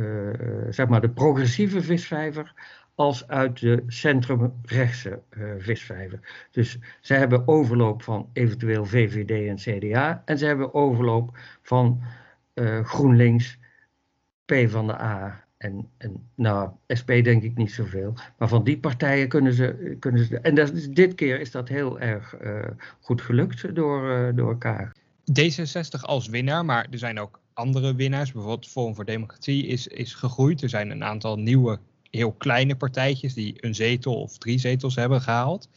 uh, 0.67 0.73
zeg 0.73 0.89
maar 0.89 1.01
de 1.01 1.11
progressieve 1.11 1.83
visvijver 1.83 2.55
als 2.95 3.29
uit 3.29 3.61
de 3.61 3.85
centrumrechtse 3.87 5.21
uh, 5.31 5.51
visvijver. 5.59 6.21
Dus 6.51 6.79
ze 7.01 7.15
hebben 7.15 7.49
overloop 7.49 8.03
van 8.03 8.31
eventueel 8.33 8.85
VVD 8.85 9.49
en 9.49 9.79
CDA 9.79 10.23
en 10.25 10.39
ze 10.39 10.47
hebben 10.47 10.75
overloop 10.75 11.39
van 11.63 12.03
uh, 12.55 12.85
GroenLinks, 12.85 13.59
P 14.45 14.55
van 14.67 14.87
de 14.87 15.01
A 15.01 15.45
en, 15.57 15.89
en 15.97 16.29
nou, 16.35 16.71
SP 17.01 17.09
denk 17.09 17.43
ik 17.43 17.57
niet 17.57 17.73
zoveel. 17.73 18.15
Maar 18.39 18.49
van 18.49 18.65
die 18.65 18.79
partijen 18.79 19.29
kunnen 19.29 19.53
ze. 19.53 19.97
Kunnen 19.99 20.25
ze 20.25 20.39
en 20.39 20.55
dat, 20.55 20.89
dit 20.91 21.15
keer 21.15 21.41
is 21.41 21.51
dat 21.51 21.69
heel 21.69 22.01
erg 22.01 22.37
goed 23.01 23.21
gelukt 23.23 23.75
door, 23.75 24.33
door 24.35 24.49
elkaar. 24.49 24.93
D66 25.31 26.01
als 26.01 26.29
winnaar, 26.29 26.65
maar 26.65 26.87
er 26.91 26.99
zijn 26.99 27.21
ook 27.21 27.40
andere 27.55 27.95
winnaars. 27.95 28.33
Bijvoorbeeld 28.33 28.69
Forum 28.69 28.95
voor 28.95 29.05
Democratie 29.05 29.67
is, 29.67 29.87
is 29.87 30.15
gegroeid. 30.15 30.63
Er 30.63 30.69
zijn 30.69 30.91
een 30.91 31.05
aantal 31.05 31.37
nieuwe, 31.37 31.79
heel 32.11 32.33
kleine 32.33 32.77
partijtjes 32.77 33.35
die 33.35 33.55
een 33.57 33.75
zetel 33.75 34.21
of 34.21 34.39
drie 34.39 34.59
zetels 34.59 34.95
hebben 34.95 35.21
gehaald. 35.21 35.69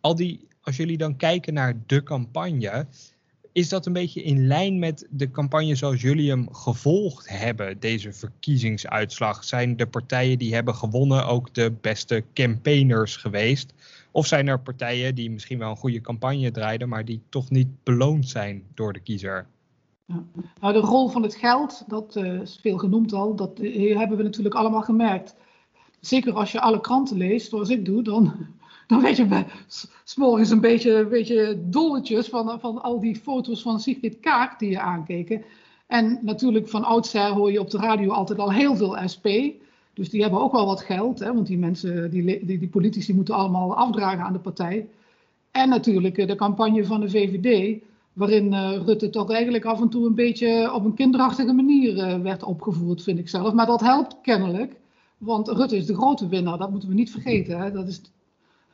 Al 0.00 0.14
die, 0.14 0.48
als 0.62 0.76
jullie 0.76 0.98
dan 0.98 1.16
kijken 1.16 1.54
naar 1.54 1.74
de 1.86 2.02
campagne, 2.02 2.86
is 3.52 3.68
dat 3.68 3.86
een 3.86 3.92
beetje 3.92 4.22
in 4.22 4.46
lijn 4.46 4.78
met 4.78 5.06
de 5.10 5.30
campagne 5.30 5.74
zoals 5.74 6.00
jullie 6.00 6.30
hem 6.30 6.54
gevolgd 6.54 7.28
hebben, 7.28 7.80
deze 7.80 8.12
verkiezingsuitslag? 8.12 9.44
Zijn 9.44 9.76
de 9.76 9.86
partijen 9.86 10.38
die 10.38 10.54
hebben 10.54 10.74
gewonnen 10.74 11.26
ook 11.26 11.54
de 11.54 11.72
beste 11.80 12.24
campaigners 12.34 13.16
geweest? 13.16 13.74
Of 14.10 14.26
zijn 14.26 14.48
er 14.48 14.60
partijen 14.60 15.14
die 15.14 15.30
misschien 15.30 15.58
wel 15.58 15.70
een 15.70 15.76
goede 15.76 16.00
campagne 16.00 16.50
draaiden, 16.50 16.88
maar 16.88 17.04
die 17.04 17.22
toch 17.28 17.50
niet 17.50 17.82
beloond 17.82 18.28
zijn 18.28 18.62
door 18.74 18.92
de 18.92 19.00
kiezer? 19.00 19.46
Nou, 20.60 20.72
de 20.72 20.78
rol 20.78 21.08
van 21.08 21.22
het 21.22 21.34
geld, 21.34 21.84
dat 21.86 22.16
uh, 22.16 22.40
is 22.40 22.58
veel 22.60 22.78
genoemd 22.78 23.12
al, 23.12 23.34
dat 23.34 23.60
uh, 23.60 23.98
hebben 23.98 24.16
we 24.16 24.22
natuurlijk 24.22 24.54
allemaal 24.54 24.82
gemerkt. 24.82 25.34
Zeker 26.00 26.32
als 26.32 26.52
je 26.52 26.60
alle 26.60 26.80
kranten 26.80 27.16
leest, 27.16 27.50
zoals 27.50 27.68
ik 27.68 27.84
doe, 27.84 28.02
dan 28.02 28.32
dan 28.86 29.00
weet 29.00 29.16
je 29.16 29.44
s'morgens 30.04 30.50
een 30.50 30.60
beetje, 30.60 30.92
een 30.92 31.08
beetje 31.08 31.62
dolletjes 31.64 32.28
van, 32.28 32.60
van 32.60 32.82
al 32.82 33.00
die 33.00 33.16
foto's 33.16 33.62
van 33.62 33.80
Sigrid 33.80 34.20
Kaak 34.20 34.58
die 34.58 34.70
je 34.70 34.80
aankeken. 34.80 35.42
En 35.86 36.18
natuurlijk 36.22 36.68
van 36.68 36.84
oudsher 36.84 37.28
hoor 37.28 37.52
je 37.52 37.60
op 37.60 37.70
de 37.70 37.78
radio 37.78 38.10
altijd 38.10 38.38
al 38.38 38.52
heel 38.52 38.76
veel 38.76 38.96
SP. 39.12 39.26
Dus 39.94 40.10
die 40.10 40.22
hebben 40.22 40.40
ook 40.40 40.52
wel 40.52 40.66
wat 40.66 40.80
geld, 40.80 41.18
hè, 41.18 41.34
want 41.34 41.46
die 41.46 41.58
mensen, 41.58 42.10
die, 42.10 42.44
die, 42.44 42.58
die 42.58 42.68
politici 42.68 43.14
moeten 43.14 43.34
allemaal 43.34 43.76
afdragen 43.76 44.24
aan 44.24 44.32
de 44.32 44.38
partij. 44.38 44.88
En 45.50 45.68
natuurlijk 45.68 46.18
eh, 46.18 46.26
de 46.26 46.34
campagne 46.34 46.84
van 46.84 47.00
de 47.00 47.10
VVD, 47.10 47.80
waarin 48.12 48.52
uh, 48.52 48.76
Rutte 48.84 49.10
toch 49.10 49.30
eigenlijk 49.30 49.64
af 49.64 49.80
en 49.80 49.88
toe 49.88 50.06
een 50.06 50.14
beetje 50.14 50.72
op 50.74 50.84
een 50.84 50.94
kinderachtige 50.94 51.52
manier 51.52 51.96
uh, 51.96 52.20
werd 52.20 52.42
opgevoerd, 52.42 53.02
vind 53.02 53.18
ik 53.18 53.28
zelf. 53.28 53.52
Maar 53.52 53.66
dat 53.66 53.80
helpt 53.80 54.16
kennelijk, 54.22 54.76
want 55.18 55.48
Rutte 55.48 55.76
is 55.76 55.86
de 55.86 55.94
grote 55.94 56.28
winnaar, 56.28 56.58
dat 56.58 56.70
moeten 56.70 56.88
we 56.88 56.94
niet 56.94 57.10
vergeten. 57.10 57.58
Hè. 57.58 57.72
Dat 57.72 57.88
is 57.88 58.00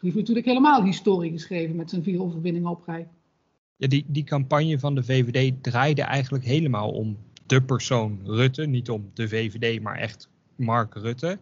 heeft 0.06 0.18
natuurlijk 0.18 0.46
helemaal 0.46 0.84
historie 0.84 1.30
geschreven 1.30 1.76
met 1.76 1.90
zijn 1.90 2.02
vier 2.02 2.22
overwinningen 2.22 2.70
op 2.70 2.82
rij. 2.86 3.08
Ja, 3.76 3.88
die, 3.88 4.04
die 4.08 4.24
campagne 4.24 4.78
van 4.78 4.94
de 4.94 5.02
VVD 5.02 5.62
draaide 5.62 6.02
eigenlijk 6.02 6.44
helemaal 6.44 6.90
om 6.90 7.16
de 7.46 7.62
persoon 7.62 8.20
Rutte. 8.24 8.66
Niet 8.66 8.90
om 8.90 9.10
de 9.14 9.28
VVD, 9.28 9.82
maar 9.82 9.96
echt 9.96 10.28
Mark 10.56 10.94
Rutte. 10.94 11.38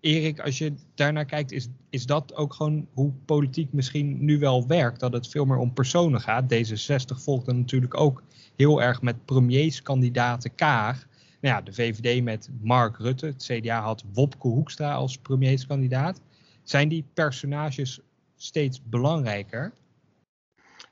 Erik, 0.00 0.40
als 0.40 0.58
je 0.58 0.74
daarnaar 0.94 1.24
kijkt, 1.24 1.52
is, 1.52 1.68
is 1.90 2.06
dat 2.06 2.34
ook 2.34 2.54
gewoon 2.54 2.88
hoe 2.92 3.12
politiek 3.24 3.72
misschien 3.72 4.24
nu 4.24 4.38
wel 4.38 4.66
werkt? 4.66 5.00
Dat 5.00 5.12
het 5.12 5.28
veel 5.28 5.44
meer 5.44 5.56
om 5.56 5.72
personen 5.72 6.20
gaat. 6.20 6.54
D66 6.54 7.22
volgde 7.22 7.52
natuurlijk 7.52 8.00
ook 8.00 8.22
heel 8.56 8.82
erg 8.82 9.02
met 9.02 9.24
premierskandidaten 9.24 10.54
Kaag. 10.54 11.06
Nou 11.40 11.54
ja, 11.54 11.60
de 11.60 11.72
VVD 11.72 12.22
met 12.22 12.50
Mark 12.60 12.98
Rutte. 12.98 13.26
Het 13.26 13.44
CDA 13.44 13.80
had 13.80 14.04
Wopke 14.12 14.48
Hoekstra 14.48 14.92
als 14.92 15.18
premierskandidaat. 15.18 16.20
Zijn 16.62 16.88
die 16.88 17.04
personages 17.14 18.00
steeds 18.36 18.82
belangrijker? 18.82 19.72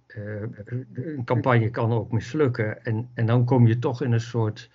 een 0.93 1.23
campagne 1.25 1.71
kan 1.71 1.93
ook 1.93 2.13
mislukken. 2.13 2.85
En, 2.85 3.11
en 3.15 3.27
dan 3.27 3.45
kom 3.45 3.67
je 3.67 3.79
toch 3.79 4.03
in 4.03 4.13
een 4.13 4.21
soort 4.21 4.71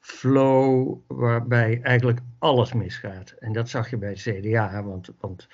flow 0.00 0.98
waarbij 1.06 1.80
eigenlijk 1.82 2.20
alles 2.38 2.72
misgaat. 2.72 3.30
En 3.30 3.52
dat 3.52 3.68
zag 3.68 3.90
je 3.90 3.96
bij 3.96 4.08
het 4.08 4.18
CDA, 4.18 4.82
want, 4.82 5.10
want 5.20 5.48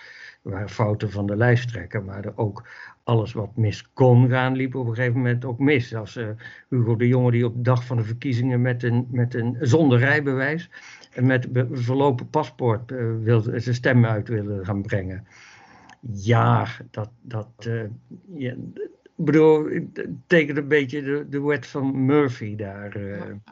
er 0.53 0.69
fouten 0.69 1.11
van 1.11 1.27
de 1.27 1.37
lijsttrekker, 1.37 2.05
maar 2.05 2.25
er 2.25 2.33
ook 2.37 2.69
alles 3.05 3.33
wat 3.33 3.57
mis 3.57 3.93
kon 3.93 4.29
gaan, 4.29 4.57
liep 4.57 4.75
op 4.75 4.87
een 4.87 4.95
gegeven 4.95 5.17
moment 5.17 5.45
ook 5.45 5.59
mis. 5.59 5.95
Als 5.95 6.17
uh, 6.17 6.29
Hugo 6.69 6.97
de 6.97 7.09
Jonge 7.09 7.31
die 7.31 7.47
op 7.47 7.55
de 7.55 7.63
dag 7.63 7.85
van 7.85 7.97
de 7.97 8.03
verkiezingen 8.03 8.61
met 8.63 8.83
een, 8.83 9.07
met 9.11 9.35
een 9.35 9.57
zonder 9.61 9.99
rijbewijs 9.99 10.71
en 11.13 11.27
met 11.27 11.49
verlopen 11.73 12.31
paspoort 12.31 12.91
uh, 12.91 12.99
wilde, 13.23 13.61
zijn 13.61 13.75
stem 13.75 14.05
uit 14.05 14.29
wilde 14.29 14.65
gaan 14.65 14.83
brengen. 14.83 15.27
Ja, 16.13 16.67
dat, 16.91 17.11
dat, 17.23 17.69
ik 18.35 18.55
bedoel, 19.15 19.65
het 19.65 20.09
tekent 20.27 20.59
een 20.59 20.69
beetje 20.69 21.03
de, 21.03 21.27
de 21.31 21.43
wet 21.43 21.67
van 21.67 22.05
Murphy 22.05 22.57
daar. 22.57 22.97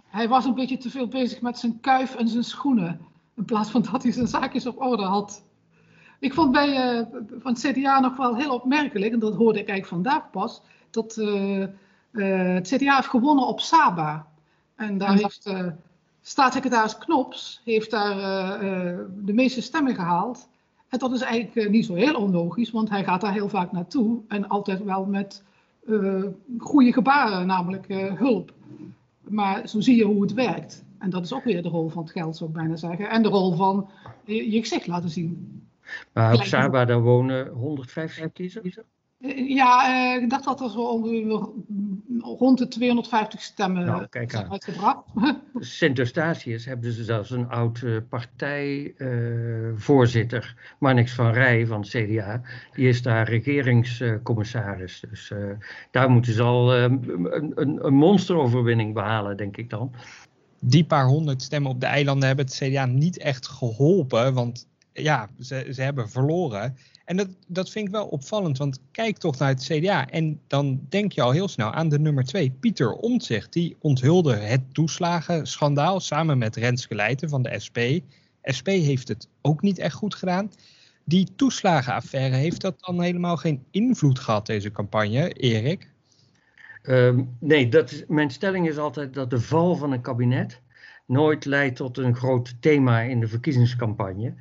Hij 0.06 0.28
was 0.28 0.44
een 0.44 0.54
beetje 0.54 0.76
te 0.76 0.90
veel 0.90 1.08
bezig 1.08 1.40
met 1.40 1.58
zijn 1.58 1.80
kuif 1.80 2.14
en 2.14 2.28
zijn 2.28 2.44
schoenen. 2.44 3.00
In 3.36 3.44
plaats 3.44 3.70
van 3.70 3.82
dat 3.90 4.02
hij 4.02 4.12
zijn 4.12 4.26
zaakjes 4.26 4.66
op 4.66 4.80
orde 4.80 5.02
had. 5.04 5.44
Ik 6.18 6.34
vond 6.34 6.52
bij 6.52 6.98
uh, 6.98 7.06
van 7.40 7.52
het 7.52 7.60
CDA 7.60 8.00
nog 8.00 8.16
wel 8.16 8.36
heel 8.36 8.54
opmerkelijk, 8.54 9.12
en 9.12 9.18
dat 9.18 9.34
hoorde 9.34 9.58
ik 9.60 9.68
eigenlijk 9.68 10.02
vandaag 10.02 10.30
pas, 10.30 10.62
dat 10.90 11.16
uh, 11.16 11.66
het 12.56 12.68
CDA 12.68 12.94
heeft 12.94 13.08
gewonnen 13.08 13.46
op 13.46 13.60
Saba. 13.60 14.26
En 14.76 14.98
daar 14.98 15.16
heeft 15.16 15.50
staatssecretaris 16.20 16.98
Knops 16.98 17.60
heeft 17.64 17.90
daar 17.90 18.18
de 19.24 19.32
meeste 19.32 19.62
stemmen 19.62 19.94
gehaald. 19.94 20.48
En 20.88 20.98
dat 20.98 21.12
is 21.12 21.20
eigenlijk 21.20 21.70
niet 21.70 21.86
zo 21.86 21.94
heel 21.94 22.14
onlogisch, 22.14 22.70
want 22.70 22.90
hij 22.90 23.04
gaat 23.04 23.20
daar 23.20 23.32
heel 23.32 23.48
vaak 23.48 23.72
naartoe 23.72 24.20
en 24.28 24.48
altijd 24.48 24.84
wel 24.84 25.04
met 25.04 25.42
goede 26.58 26.92
gebaren, 26.92 27.46
namelijk 27.46 27.86
hulp. 28.18 28.52
Maar 29.28 29.68
zo 29.68 29.80
zie 29.80 29.96
je 29.96 30.04
hoe 30.04 30.22
het 30.22 30.32
werkt. 30.32 30.84
En 30.98 31.10
dat 31.10 31.24
is 31.24 31.32
ook 31.32 31.44
weer 31.44 31.62
de 31.62 31.68
rol 31.68 31.88
van 31.88 32.02
het 32.02 32.12
geld, 32.12 32.36
zou 32.36 32.50
ik 32.50 32.56
bijna 32.56 32.76
zeggen. 32.76 33.10
En 33.10 33.22
de 33.22 33.28
rol 33.28 33.52
van 33.52 33.88
je, 34.24 34.50
je 34.50 34.60
gezicht 34.60 34.86
laten 34.86 35.10
zien. 35.10 35.62
Maar 36.12 36.34
op 36.34 36.42
Saba, 36.42 36.84
daar 36.84 37.02
wonen 37.02 37.48
150 37.48 38.32
kiezers? 38.32 38.78
Ja, 39.36 39.88
uh, 40.16 40.22
ik 40.22 40.30
dacht 40.30 40.44
dat 40.44 40.60
er 40.60 40.70
zo 40.70 41.02
rond 42.20 42.58
de 42.58 42.68
250 42.68 43.42
stemmen 43.42 43.86
Nou, 43.86 44.06
kijk 44.06 44.30
zijn 44.30 44.44
aan. 44.44 44.50
uitgebracht. 44.50 45.04
Sint 45.58 45.98
Eustatius 45.98 46.64
hebben 46.64 46.92
ze 46.92 47.04
zelfs 47.04 47.30
een 47.30 47.48
oud 47.48 47.82
eh, 47.82 47.96
partijvoorzitter, 48.08 50.74
Marnix 50.78 51.12
van 51.12 51.32
Rij 51.32 51.66
van 51.66 51.80
het 51.80 51.88
CDA, 51.88 52.42
die 52.74 52.88
is 52.88 53.02
daar 53.02 53.28
regeringscommissaris. 53.28 55.04
dus 55.10 55.30
eh, 55.30 55.38
daar 55.90 56.10
moeten 56.10 56.32
ze 56.32 56.42
al 56.42 56.74
eh, 56.74 56.82
een, 56.82 57.52
een, 57.54 57.86
een 57.86 57.94
monsteroverwinning 57.94 58.94
behalen, 58.94 59.36
denk 59.36 59.56
ik 59.56 59.70
dan. 59.70 59.92
Die 60.60 60.84
paar 60.84 61.06
honderd 61.06 61.42
stemmen 61.42 61.70
op 61.70 61.80
de 61.80 61.86
eilanden 61.86 62.26
hebben 62.26 62.44
het 62.44 62.54
CDA 62.54 62.86
niet 62.86 63.18
echt 63.18 63.48
geholpen. 63.48 64.34
Want 64.34 64.68
ja, 65.02 65.28
ze, 65.40 65.68
ze 65.72 65.82
hebben 65.82 66.08
verloren. 66.10 66.76
En 67.04 67.16
dat, 67.16 67.28
dat 67.46 67.70
vind 67.70 67.86
ik 67.86 67.92
wel 67.92 68.06
opvallend, 68.06 68.58
want 68.58 68.80
kijk 68.90 69.18
toch 69.18 69.38
naar 69.38 69.48
het 69.48 69.64
CDA. 69.64 70.08
En 70.08 70.40
dan 70.46 70.80
denk 70.88 71.12
je 71.12 71.22
al 71.22 71.30
heel 71.30 71.48
snel 71.48 71.72
aan 71.72 71.88
de 71.88 71.98
nummer 71.98 72.24
twee, 72.24 72.50
Pieter 72.50 72.92
Omtzigt. 72.92 73.52
Die 73.52 73.76
onthulde 73.80 74.34
het 74.34 74.74
toeslagenschandaal 74.74 76.00
samen 76.00 76.38
met 76.38 76.56
Renske 76.56 76.94
Leijten 76.94 77.28
van 77.28 77.42
de 77.42 77.58
SP. 77.64 77.78
SP 78.56 78.68
heeft 78.68 79.08
het 79.08 79.28
ook 79.42 79.62
niet 79.62 79.78
echt 79.78 79.94
goed 79.94 80.14
gedaan. 80.14 80.50
Die 81.04 81.28
toeslagenaffaire, 81.36 82.36
heeft 82.36 82.60
dat 82.60 82.80
dan 82.80 83.02
helemaal 83.02 83.36
geen 83.36 83.64
invloed 83.70 84.18
gehad, 84.18 84.46
deze 84.46 84.70
campagne, 84.70 85.32
Erik? 85.32 85.90
Ehm, 86.82 87.24
nee, 87.38 87.68
dat 87.68 88.04
mijn 88.08 88.30
stelling 88.30 88.68
is 88.68 88.78
altijd 88.78 89.14
dat 89.14 89.30
de 89.30 89.40
val 89.40 89.76
van 89.76 89.92
een 89.92 90.00
kabinet 90.00 90.62
nooit 91.06 91.44
leidt 91.44 91.76
tot 91.76 91.98
een 91.98 92.16
groot 92.16 92.56
thema 92.60 93.00
in 93.00 93.20
de 93.20 93.28
verkiezingscampagne. 93.28 94.34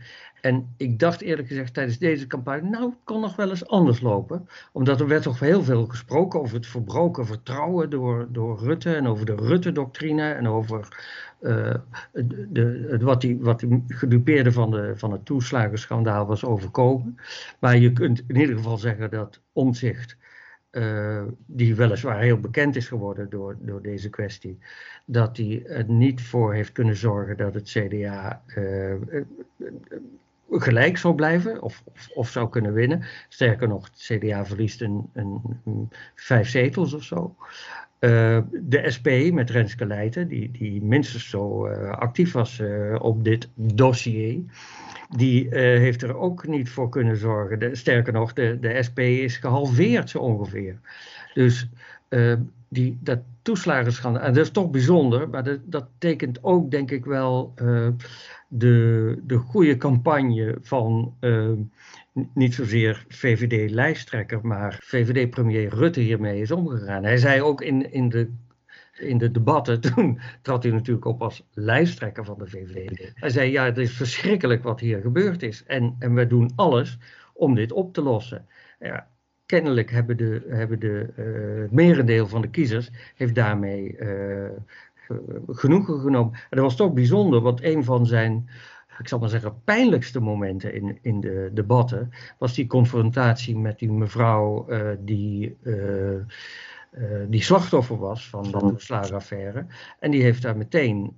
En 0.44 0.74
ik 0.78 1.00
dacht 1.00 1.22
eerlijk 1.22 1.48
gezegd 1.48 1.74
tijdens 1.74 1.98
deze 1.98 2.28
campagne, 2.28 2.70
nou, 2.70 2.90
het 2.90 3.00
kon 3.04 3.22
nog 3.22 3.36
wel 3.36 3.50
eens 3.50 3.68
anders 3.68 4.02
lopen. 4.02 4.48
Omdat 4.72 5.00
er 5.00 5.08
werd 5.08 5.24
toch 5.24 5.40
heel 5.40 5.64
veel 5.64 5.86
gesproken 5.86 6.40
over 6.40 6.56
het 6.56 6.68
verbroken 6.68 7.26
vertrouwen 7.26 7.90
door, 7.90 8.28
door 8.32 8.60
Rutte 8.60 8.96
en 8.96 9.08
over 9.08 9.26
de 9.26 9.36
Rutte-doctrine 9.36 10.32
en 10.32 10.48
over 10.48 10.88
uh, 11.42 11.74
de, 12.12 12.98
wat 13.02 13.22
die, 13.22 13.38
wat 13.40 13.60
die 13.60 13.84
gedupeerde 13.88 14.52
van, 14.52 14.72
de, 14.72 14.94
van 14.96 15.12
het 15.12 15.26
toeslagenschandaal 15.26 16.26
was 16.26 16.46
overkomen. 16.46 17.18
Maar 17.60 17.78
je 17.78 17.94
kunt 17.94 18.24
in 18.28 18.36
ieder 18.36 18.56
geval 18.56 18.78
zeggen 18.78 19.10
dat 19.10 19.40
omzicht. 19.54 20.18
Uh, 20.72 21.24
die 21.46 21.76
weliswaar 21.76 22.20
heel 22.20 22.40
bekend 22.40 22.76
is 22.76 22.88
geworden 22.88 23.30
door, 23.30 23.58
door 23.60 23.82
deze 23.82 24.10
kwestie, 24.10 24.60
dat 25.06 25.38
hij 25.38 25.66
er 25.66 25.90
niet 25.90 26.22
voor 26.22 26.54
heeft 26.54 26.72
kunnen 26.72 26.96
zorgen 26.96 27.38
dat 27.38 27.54
het 27.54 27.70
CDA 27.70 28.42
uh, 28.56 28.94
gelijk 30.62 30.98
zou 30.98 31.16
blijven 31.16 31.62
of, 31.62 31.84
of, 31.86 32.10
of, 32.14 32.30
zou 32.30 32.50
kunnen 32.50 32.74
winnen. 32.74 33.04
Sterker 33.30 33.68
nog, 33.68 33.86
het 33.86 34.20
CDA 34.20 34.46
verliest 34.46 34.82
een, 34.82 35.10
een, 35.14 35.90
vijf 36.16 36.50
zetels 36.50 36.94
of 36.94 37.04
zo. 37.04 37.36
Uh, 38.00 38.40
de 38.52 38.92
SP 38.96 39.08
met 39.32 39.50
Renske 39.50 39.86
Leijten, 39.86 40.28
die, 40.28 40.52
die 40.52 40.84
minstens 40.84 41.30
zo 41.30 41.68
uh, 41.68 41.90
actief 41.90 42.32
was 42.32 42.60
uh, 42.60 42.96
op 43.00 43.24
dit 43.24 43.50
dossier, 43.56 44.40
die 45.10 45.48
heeft 45.58 46.02
er 46.02 46.16
ook 46.16 46.48
niet 46.48 46.70
voor 46.70 46.90
kunnen 46.90 47.18
zorgen. 47.18 47.78
Sterker 47.78 48.14
nog, 48.14 48.34
de, 48.34 48.58
de 48.60 48.84
SP 48.88 49.00
is 49.00 49.38
gehalveerd 49.38 50.10
zo 50.10 50.20
ongeveer. 50.20 50.80
Dus 51.34 51.70
die, 52.70 52.98
dat 53.02 53.20
toeslagenschandaal, 53.42 54.24
en 54.24 54.34
dat 54.34 54.46
is 54.46 54.52
toch 54.52 54.70
bijzonder, 54.70 55.30
maar 55.30 55.44
dat, 55.44 55.60
dat 55.64 55.88
tekent 55.98 56.44
ook 56.44 56.72
denk 56.72 56.92
ik 56.92 57.06
wel 57.06 57.54
de, 58.56 59.20
de 59.24 59.38
goede 59.38 59.78
campagne 59.78 60.58
van 60.62 61.16
uh, 61.20 61.52
niet 62.34 62.54
zozeer 62.54 63.06
VVD-lijsttrekker, 63.08 64.40
maar 64.48 64.80
VVD-premier 64.84 65.76
Rutte 65.76 66.00
hiermee 66.00 66.42
is 66.42 66.52
omgegaan. 66.52 67.04
Hij 67.04 67.18
zei 67.18 67.42
ook 67.42 67.62
in, 67.62 67.92
in, 67.92 68.10
de, 68.10 68.32
in 69.00 69.18
de 69.18 69.32
debatten, 69.32 69.82
toen 69.94 70.20
trad 70.42 70.64
hij 70.64 70.72
natuurlijk 70.72 71.06
op 71.06 71.22
als 71.22 71.48
lijsttrekker 71.52 72.26
van 72.26 72.38
de 72.38 72.48
VVD. 72.48 73.12
Hij 73.14 73.30
zei, 73.30 73.52
ja, 73.52 73.66
het 73.66 73.78
is 73.78 73.92
verschrikkelijk 73.92 74.64
wat 74.64 74.80
hier 74.80 75.02
gebeurd 75.02 75.44
is 75.44 75.64
en, 75.64 75.96
en 76.00 76.14
we 76.14 76.28
doen 76.28 76.52
alles 76.56 76.98
om 77.34 77.56
dit 77.56 77.72
op 77.72 77.94
te 77.94 78.02
lossen. 78.02 78.48
Ja, 78.80 79.08
kennelijk 79.46 79.92
hebben 79.92 80.18
de, 80.18 80.46
hebben 80.48 80.80
de 80.80 81.14
uh, 81.18 81.62
het 81.62 81.72
merendeel 81.72 82.28
van 82.28 82.42
de 82.42 82.50
kiezers 82.50 82.90
heeft 83.16 83.36
daarmee 83.36 83.98
uh, 83.98 84.50
genoegen 85.48 86.00
genomen. 86.00 86.34
En 86.34 86.58
dat 86.58 86.60
was 86.60 86.76
toch 86.76 86.94
bijzonder, 86.94 87.42
want 87.42 87.64
een 87.64 87.84
van 87.84 88.06
zijn, 88.06 88.50
ik 89.00 89.08
zal 89.08 89.20
maar 89.20 89.30
zeggen, 89.30 89.62
pijnlijkste 89.64 90.20
momenten 90.20 90.74
in, 90.74 90.98
in 91.02 91.20
de 91.20 91.50
debatten 91.54 92.10
was 92.38 92.54
die 92.54 92.68
confrontatie 92.68 93.58
met 93.58 93.80
die 93.80 93.92
mevrouw 93.92 94.66
uh, 94.70 94.90
die. 95.00 95.58
Uh, 95.62 96.16
uh, 96.98 97.26
die 97.28 97.42
slachtoffer 97.42 97.98
was 97.98 98.30
van 98.30 98.44
de 98.44 98.58
toeslagenaffaire. 98.58 99.66
En 100.00 100.12
die 100.12 100.22
heeft 100.24 100.42
daar 100.42 100.58
meteen 100.58 101.16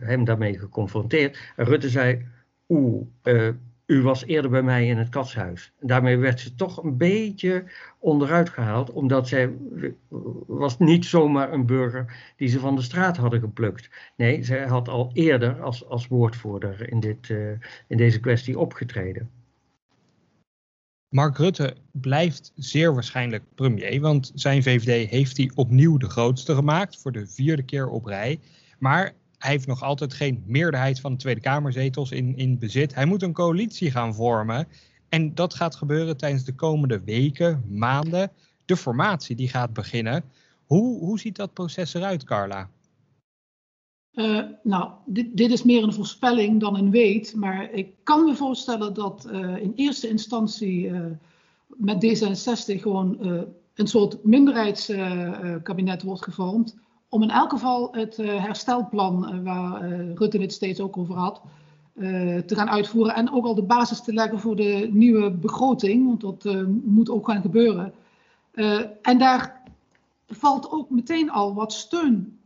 hem 0.00 0.24
daarmee 0.24 0.58
geconfronteerd. 0.58 1.52
En 1.56 1.64
Rutte 1.64 1.88
zei: 1.88 2.26
Oeh, 2.68 3.06
u 3.86 4.02
was 4.02 4.24
eerder 4.24 4.50
bij 4.50 4.62
mij 4.62 4.86
in 4.86 4.98
het 4.98 5.08
katshuis. 5.08 5.72
Daarmee 5.80 6.16
werd 6.16 6.40
ze 6.40 6.54
toch 6.54 6.82
een 6.82 6.96
beetje 6.96 7.64
onderuit 7.98 8.48
gehaald, 8.48 8.92
omdat 8.92 9.28
zij 9.28 9.52
was 10.46 10.78
niet 10.78 11.04
zomaar 11.04 11.52
een 11.52 11.66
burger 11.66 12.32
die 12.36 12.48
ze 12.48 12.58
van 12.58 12.76
de 12.76 12.82
straat 12.82 13.16
hadden 13.16 13.40
geplukt. 13.40 13.90
Nee, 14.16 14.42
zij 14.42 14.66
had 14.66 14.88
al 14.88 15.10
eerder 15.12 15.62
als, 15.62 15.88
als 15.88 16.06
woordvoerder 16.06 16.90
in, 16.90 17.00
dit, 17.00 17.28
uh, 17.28 17.50
in 17.86 17.96
deze 17.96 18.20
kwestie 18.20 18.58
opgetreden. 18.58 19.30
Mark 21.08 21.36
Rutte 21.36 21.76
blijft 21.92 22.52
zeer 22.54 22.94
waarschijnlijk 22.94 23.42
premier, 23.54 24.00
want 24.00 24.32
zijn 24.34 24.62
VVD 24.62 25.10
heeft 25.10 25.36
hij 25.36 25.50
opnieuw 25.54 25.96
de 25.96 26.08
grootste 26.08 26.54
gemaakt 26.54 27.00
voor 27.00 27.12
de 27.12 27.26
vierde 27.26 27.62
keer 27.62 27.88
op 27.88 28.04
rij. 28.04 28.40
Maar 28.78 29.14
hij 29.46 29.54
heeft 29.54 29.66
nog 29.66 29.82
altijd 29.82 30.14
geen 30.14 30.42
meerderheid 30.46 31.00
van 31.00 31.12
de 31.12 31.18
Tweede 31.18 31.40
Kamerzetels 31.40 32.10
in, 32.10 32.36
in 32.36 32.58
bezit. 32.58 32.94
Hij 32.94 33.06
moet 33.06 33.22
een 33.22 33.32
coalitie 33.32 33.90
gaan 33.90 34.14
vormen. 34.14 34.68
En 35.08 35.34
dat 35.34 35.54
gaat 35.54 35.74
gebeuren 35.74 36.16
tijdens 36.16 36.44
de 36.44 36.54
komende 36.54 37.00
weken, 37.04 37.64
maanden. 37.68 38.30
De 38.64 38.76
formatie 38.76 39.36
die 39.36 39.48
gaat 39.48 39.72
beginnen. 39.72 40.24
Hoe, 40.64 40.98
hoe 40.98 41.18
ziet 41.18 41.36
dat 41.36 41.52
proces 41.52 41.94
eruit, 41.94 42.24
Carla? 42.24 42.70
Uh, 44.12 44.42
nou, 44.62 44.90
dit, 45.04 45.36
dit, 45.36 45.50
is 45.50 45.62
meer 45.62 45.82
een 45.82 45.92
voorspelling 45.92 46.60
dan 46.60 46.76
een 46.76 46.90
weet. 46.90 47.34
Maar 47.34 47.72
ik 47.72 47.94
kan 48.02 48.24
me 48.24 48.34
voorstellen 48.34 48.94
dat 48.94 49.28
uh, 49.32 49.56
in 49.56 49.72
eerste 49.76 50.08
instantie 50.08 50.86
uh, 50.86 51.06
met 51.66 52.04
D66 52.04 52.80
gewoon 52.80 53.18
een 53.74 53.86
soort 53.86 54.24
minderheidskabinet 54.24 56.02
wordt 56.02 56.24
gevormd 56.24 56.76
om 57.08 57.22
in 57.22 57.30
elk 57.30 57.50
geval 57.50 57.88
het 57.92 58.18
uh, 58.18 58.44
herstelplan, 58.44 59.34
uh, 59.34 59.42
waar 59.42 59.92
uh, 59.92 60.14
Rutte 60.14 60.38
het 60.38 60.52
steeds 60.52 60.80
ook 60.80 60.96
over 60.96 61.14
had, 61.14 61.40
te 62.46 62.54
gaan 62.54 62.70
uitvoeren. 62.70 63.14
En 63.14 63.32
ook 63.32 63.44
al 63.44 63.54
de 63.54 63.62
basis 63.62 64.00
te 64.00 64.12
leggen 64.12 64.38
voor 64.38 64.56
de 64.56 64.88
nieuwe 64.92 65.30
begroting, 65.30 66.06
want 66.06 66.20
dat 66.20 66.66
moet 66.84 67.10
ook 67.10 67.26
gaan 67.26 67.40
gebeuren. 67.40 67.92
en 69.02 69.18
daar 69.18 69.62
valt 70.26 70.70
ook 70.70 70.90
meteen 70.90 71.30
al 71.30 71.54
wat 71.54 71.72
steun 71.72 72.38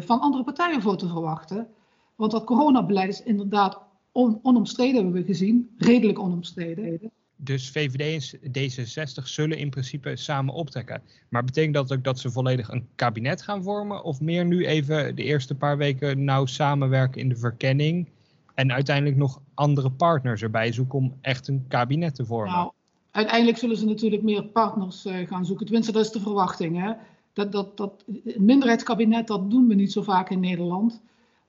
van 0.00 0.20
andere 0.20 0.44
partijen 0.44 0.82
voor 0.82 0.96
te 0.96 1.08
verwachten. 1.08 1.68
Want 2.16 2.30
dat 2.30 2.44
coronabeleid 2.44 3.08
is 3.08 3.22
inderdaad 3.22 3.78
on 4.12 4.38
onomstreden, 4.42 4.94
hebben 4.94 5.12
we 5.12 5.24
gezien, 5.24 5.70
redelijk 5.78 6.18
onomstreden. 6.18 7.12
Dus 7.44 7.70
VVD 7.70 8.36
en 8.42 8.50
D66 8.50 9.22
zullen 9.24 9.58
in 9.58 9.70
principe 9.70 10.16
samen 10.16 10.54
optrekken. 10.54 11.02
Maar 11.28 11.44
betekent 11.44 11.74
dat 11.74 11.92
ook 11.92 12.04
dat 12.04 12.18
ze 12.18 12.30
volledig 12.30 12.68
een 12.68 12.86
kabinet 12.94 13.42
gaan 13.42 13.62
vormen? 13.62 14.04
Of 14.04 14.20
meer 14.20 14.44
nu 14.44 14.66
even 14.66 15.16
de 15.16 15.22
eerste 15.22 15.54
paar 15.54 15.76
weken 15.76 16.24
nauw 16.24 16.46
samenwerken 16.46 17.20
in 17.20 17.28
de 17.28 17.36
verkenning? 17.36 18.08
En 18.54 18.72
uiteindelijk 18.72 19.16
nog 19.16 19.40
andere 19.54 19.90
partners 19.90 20.42
erbij 20.42 20.72
zoeken 20.72 20.98
om 20.98 21.14
echt 21.20 21.48
een 21.48 21.64
kabinet 21.68 22.14
te 22.14 22.24
vormen? 22.24 22.54
Nou, 22.54 22.70
uiteindelijk 23.10 23.58
zullen 23.58 23.76
ze 23.76 23.84
natuurlijk 23.84 24.22
meer 24.22 24.44
partners 24.44 25.06
uh, 25.06 25.26
gaan 25.26 25.44
zoeken. 25.44 25.66
Tenminste, 25.66 25.92
dat 25.92 26.04
is 26.04 26.10
de 26.10 26.20
verwachting. 26.20 26.80
Hè? 26.80 26.92
Dat, 27.32 27.52
dat, 27.52 27.76
dat, 27.76 28.04
een 28.06 28.44
minderheidskabinet, 28.44 29.26
dat 29.26 29.50
doen 29.50 29.68
we 29.68 29.74
niet 29.74 29.92
zo 29.92 30.02
vaak 30.02 30.30
in 30.30 30.40
Nederland. 30.40 31.00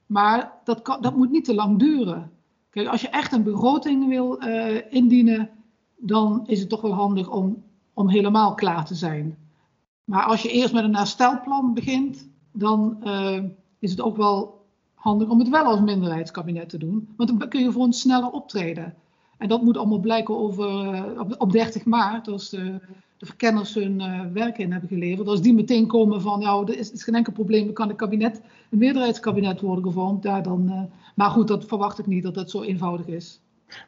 Maar 0.05 0.51
dat, 0.63 0.81
kan, 0.81 1.01
dat 1.01 1.15
moet 1.15 1.31
niet 1.31 1.45
te 1.45 1.53
lang 1.53 1.79
duren. 1.79 2.31
Kijk, 2.69 2.87
als 2.87 3.01
je 3.01 3.09
echt 3.09 3.31
een 3.31 3.43
begroting 3.43 4.07
wil 4.07 4.43
uh, 4.43 4.75
indienen 4.89 5.49
dan 6.05 6.43
is 6.47 6.59
het 6.59 6.69
toch 6.69 6.81
wel 6.81 6.93
handig 6.93 7.29
om, 7.29 7.63
om 7.93 8.09
helemaal 8.09 8.53
klaar 8.53 8.85
te 8.85 8.95
zijn. 8.95 9.37
Maar 10.03 10.23
als 10.23 10.41
je 10.41 10.49
eerst 10.49 10.73
met 10.73 10.83
een 10.83 10.95
herstelplan 10.95 11.73
begint, 11.73 12.29
dan 12.51 12.97
uh, 13.03 13.43
is 13.79 13.91
het 13.91 14.01
ook 14.01 14.17
wel 14.17 14.65
handig 14.93 15.29
om 15.29 15.39
het 15.39 15.49
wel 15.49 15.65
als 15.65 15.79
minderheidskabinet 15.79 16.69
te 16.69 16.77
doen. 16.77 17.13
Want 17.17 17.39
dan 17.39 17.49
kun 17.49 17.61
je 17.61 17.71
voor 17.71 17.81
ons 17.81 17.99
sneller 17.99 18.29
optreden. 18.29 18.93
En 19.37 19.47
dat 19.47 19.61
moet 19.61 19.77
allemaal 19.77 19.99
blijken 19.99 20.37
over, 20.37 20.93
uh, 20.93 21.19
op, 21.19 21.35
op 21.37 21.51
30 21.51 21.85
maart, 21.85 22.27
als 22.27 22.49
de, 22.49 22.79
de 23.17 23.25
verkenners 23.25 23.73
hun 23.73 23.99
uh, 23.99 24.21
werk 24.33 24.57
in 24.57 24.71
hebben 24.71 24.89
geleverd. 24.89 25.27
Als 25.27 25.41
die 25.41 25.53
meteen 25.53 25.87
komen 25.87 26.21
van, 26.21 26.39
ja, 26.41 26.61
er 26.61 26.77
is, 26.77 27.03
geen 27.03 27.15
enkel 27.15 27.33
probleem, 27.33 27.67
er 27.67 27.73
kan 27.73 27.89
een 27.89 27.95
kabinet, 27.95 28.41
een 28.69 28.77
meerderheidskabinet 28.77 29.61
worden 29.61 29.83
gevormd. 29.83 30.23
Dan, 30.23 30.89
maar 31.15 31.29
goed, 31.29 31.47
dat 31.47 31.65
verwacht 31.65 31.99
ik 31.99 32.05
niet, 32.05 32.23
dat 32.23 32.33
dat 32.33 32.49
zo 32.49 32.61
eenvoudig 32.61 33.07
is. 33.07 33.41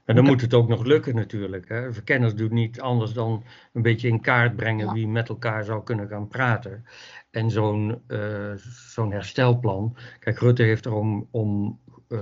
En 0.06 0.15
dan 0.15 0.26
moet 0.26 0.41
het 0.41 0.54
ook 0.54 0.67
nog 0.67 0.84
lukken 0.84 1.15
natuurlijk. 1.15 1.69
Hè. 1.69 1.93
Verkenners 1.93 2.36
doet 2.36 2.52
niet 2.52 2.82
anders 2.82 3.13
dan 3.13 3.43
een 3.74 3.82
beetje 3.82 4.08
in 4.08 4.21
kaart 4.21 4.56
brengen 4.56 4.93
wie 4.93 5.08
met 5.08 5.30
elkaar 5.30 5.63
zou 5.63 5.84
kunnen 5.84 6.08
gaan 6.08 6.28
praten. 6.28 6.86
En 7.32 7.52
zo'n 7.52 8.02
uh, 8.08 8.54
zo'n 8.89 9.12
herstelplan. 9.12 9.98
Kijk, 10.19 10.39
Rutte 10.39 10.63
heeft, 10.63 10.86
erom, 10.86 11.28
om, 11.32 11.80
uh, 12.10 12.19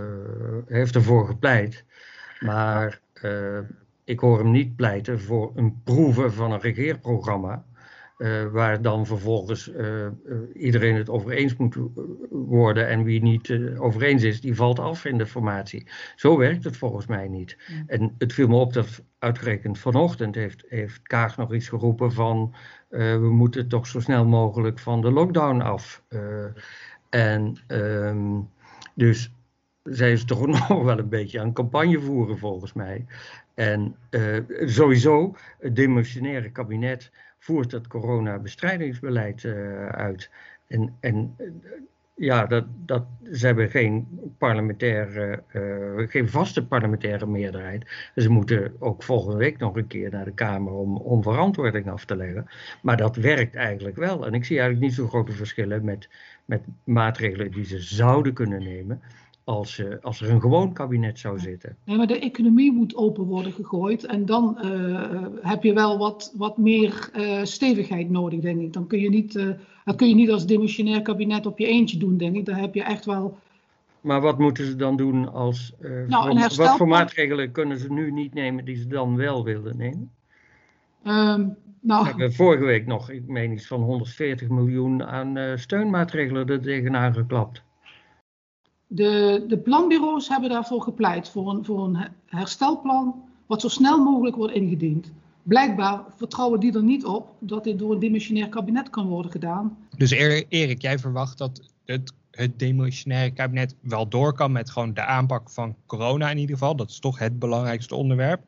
heeft 0.65 0.95
ervoor 0.95 1.25
gepleit. 1.25 1.85
Maar 2.39 2.99
uh, 3.21 3.59
ik 4.03 4.19
hoor 4.19 4.39
hem 4.39 4.51
niet 4.51 4.75
pleiten 4.75 5.19
voor 5.19 5.51
een 5.55 5.81
proeven 5.83 6.33
van 6.33 6.51
een 6.51 6.61
regeerprogramma. 6.61 7.65
Uh, 8.17 8.45
waar 8.45 8.81
dan 8.81 9.05
vervolgens 9.05 9.67
uh, 9.67 10.05
uh, 10.05 10.09
iedereen 10.53 10.95
het 10.95 11.09
over 11.09 11.31
eens 11.31 11.55
moet 11.55 11.75
worden 12.29 12.87
en 12.87 13.03
wie 13.03 13.21
niet 13.21 13.59
over 13.77 14.01
eens 14.03 14.23
is, 14.23 14.41
die 14.41 14.55
valt 14.55 14.79
af 14.79 15.05
in 15.05 15.17
de 15.17 15.25
formatie. 15.25 15.87
Zo 16.15 16.37
werkt 16.37 16.63
het 16.63 16.77
volgens 16.77 17.05
mij 17.05 17.27
niet. 17.27 17.57
Ja. 17.67 17.83
En 17.87 18.15
het 18.17 18.33
viel 18.33 18.47
me 18.47 18.55
op 18.55 18.73
dat 18.73 19.03
uitgerekend 19.19 19.79
vanochtend 19.79 20.35
heeft, 20.35 20.65
heeft 20.67 21.01
Kaag 21.01 21.37
nog 21.37 21.53
iets 21.53 21.69
geroepen 21.69 22.11
van 22.11 22.55
we 22.89 23.29
moeten 23.31 23.67
toch 23.67 23.87
zo 23.87 23.99
snel 23.99 24.25
mogelijk 24.25 24.79
van 24.79 25.01
de 25.01 25.11
lockdown 25.11 25.61
af. 25.61 26.03
en 27.09 27.57
um, 27.67 28.49
dus 28.95 29.31
zij 29.83 30.11
is 30.11 30.25
toch 30.25 30.47
nog 30.67 30.83
wel 30.83 30.99
een 30.99 31.09
beetje 31.09 31.39
aan 31.39 31.53
campagne 31.53 31.99
voeren 31.99 32.37
volgens 32.37 32.73
mij. 32.73 33.05
En 33.53 33.95
sowieso, 34.65 35.35
het 35.59 35.75
demissionaire 35.75 36.51
kabinet 36.51 37.11
voert 37.43 37.71
het 37.71 37.87
coronabestrijdingsbeleid 37.87 39.43
uh, 39.43 39.87
uit. 39.87 40.29
En, 40.67 40.95
en 40.99 41.35
ja, 42.15 42.45
dat, 42.45 42.65
dat, 42.85 43.05
ze 43.31 43.45
hebben 43.45 43.69
geen, 43.69 44.07
parlementaire, 44.37 45.43
uh, 45.53 46.09
geen 46.09 46.29
vaste 46.29 46.65
parlementaire 46.65 47.25
meerderheid. 47.25 48.11
Ze 48.15 48.29
moeten 48.29 48.75
ook 48.79 49.03
volgende 49.03 49.37
week 49.37 49.57
nog 49.57 49.75
een 49.75 49.87
keer 49.87 50.09
naar 50.09 50.25
de 50.25 50.33
Kamer 50.33 50.73
om, 50.73 50.97
om 50.97 51.23
verantwoording 51.23 51.89
af 51.89 52.05
te 52.05 52.15
leggen. 52.15 52.47
Maar 52.81 52.97
dat 52.97 53.15
werkt 53.15 53.55
eigenlijk 53.55 53.95
wel. 53.95 54.25
En 54.25 54.33
ik 54.33 54.45
zie 54.45 54.59
eigenlijk 54.59 54.87
niet 54.87 54.97
zo 54.97 55.07
grote 55.07 55.31
verschillen 55.31 55.85
met, 55.85 56.09
met 56.45 56.61
maatregelen 56.83 57.51
die 57.51 57.65
ze 57.65 57.79
zouden 57.79 58.33
kunnen 58.33 58.63
nemen 58.63 59.01
als, 59.43 59.77
uh, 59.77 59.95
als 60.01 60.21
er 60.21 60.29
een 60.29 60.41
gewoon 60.41 60.73
kabinet 60.73 61.19
zou 61.19 61.39
zitten. 61.39 61.75
Nee, 61.85 61.97
maar 61.97 62.07
de 62.07 62.19
economie 62.19 62.71
moet 62.71 62.95
open 62.95 63.23
worden 63.23 63.51
gegooid 63.51 64.05
en 64.05 64.25
dan 64.25 64.57
uh, 64.63 65.21
heb 65.41 65.63
je 65.63 65.73
wel 65.73 65.97
wat, 65.97 66.33
wat 66.37 66.57
meer 66.57 67.09
uh, 67.15 67.43
stevigheid 67.43 68.09
nodig, 68.09 68.39
denk 68.39 68.61
ik. 68.61 68.73
Dan 68.73 68.87
kun 68.87 68.99
je 68.99 69.09
niet, 69.09 69.33
dat 69.85 69.95
kun 69.95 70.07
je 70.07 70.15
niet 70.15 70.31
als 70.31 70.45
demissionair 70.45 71.01
kabinet 71.01 71.45
op 71.45 71.59
je 71.59 71.67
eentje 71.67 71.97
doen, 71.97 72.17
denk 72.17 72.35
ik. 72.35 72.45
Dan 72.45 72.55
heb 72.55 72.73
je 72.73 72.83
echt 72.83 73.05
wel... 73.05 73.37
Maar 74.01 74.21
wat 74.21 74.39
moeten 74.39 74.65
ze 74.65 74.75
dan 74.75 74.97
doen 74.97 75.33
als... 75.33 75.73
nou, 76.07 76.39
herstel... 76.39 76.65
Wat 76.65 76.77
voor 76.77 76.87
maatregelen 76.87 77.51
kunnen 77.51 77.77
ze 77.79 77.91
nu 77.91 78.11
niet 78.11 78.33
nemen 78.33 78.65
die 78.65 78.75
ze 78.75 78.87
dan 78.87 79.15
wel 79.15 79.43
wilden 79.43 79.77
nemen? 79.77 80.11
Um, 81.05 81.55
nou... 81.79 82.03
We 82.03 82.09
hebben 82.09 82.33
vorige 82.33 82.65
week 82.65 82.85
nog, 82.85 83.09
ik 83.09 83.27
meen 83.27 83.51
iets 83.51 83.67
van 83.67 83.81
140 83.81 84.49
miljoen 84.49 85.03
aan 85.03 85.59
steunmaatregelen 85.59 86.47
er 86.47 86.61
tegenaan 86.61 87.13
geklapt. 87.13 87.63
De, 88.87 89.43
de 89.47 89.57
planbureaus 89.57 90.27
hebben 90.27 90.49
daarvoor 90.49 90.81
gepleit, 90.81 91.29
voor 91.29 91.49
een, 91.49 91.65
voor 91.65 91.83
een 91.83 92.07
herstelplan, 92.25 93.23
wat 93.45 93.61
zo 93.61 93.67
snel 93.67 94.03
mogelijk 94.03 94.35
wordt 94.35 94.53
ingediend. 94.53 95.11
Blijkbaar 95.43 96.03
vertrouwen 96.17 96.59
die 96.59 96.73
er 96.73 96.83
niet 96.83 97.05
op 97.05 97.35
dat 97.39 97.63
dit 97.63 97.79
door 97.79 97.91
een 97.91 97.99
demissionair 97.99 98.49
kabinet 98.49 98.89
kan 98.89 99.07
worden 99.07 99.31
gedaan. 99.31 99.77
Dus 99.97 100.11
Erik, 100.11 100.81
jij 100.81 100.99
verwacht 100.99 101.37
dat 101.37 101.61
het, 101.85 102.13
het 102.31 103.33
kabinet 103.33 103.75
wel 103.81 104.07
door 104.07 104.33
kan 104.33 104.51
met 104.51 104.69
gewoon 104.69 104.93
de 104.93 105.05
aanpak 105.05 105.49
van 105.49 105.75
corona 105.85 106.29
in 106.29 106.37
ieder 106.37 106.57
geval. 106.57 106.75
Dat 106.75 106.89
is 106.89 106.99
toch 106.99 107.19
het 107.19 107.39
belangrijkste 107.39 107.95
onderwerp. 107.95 108.41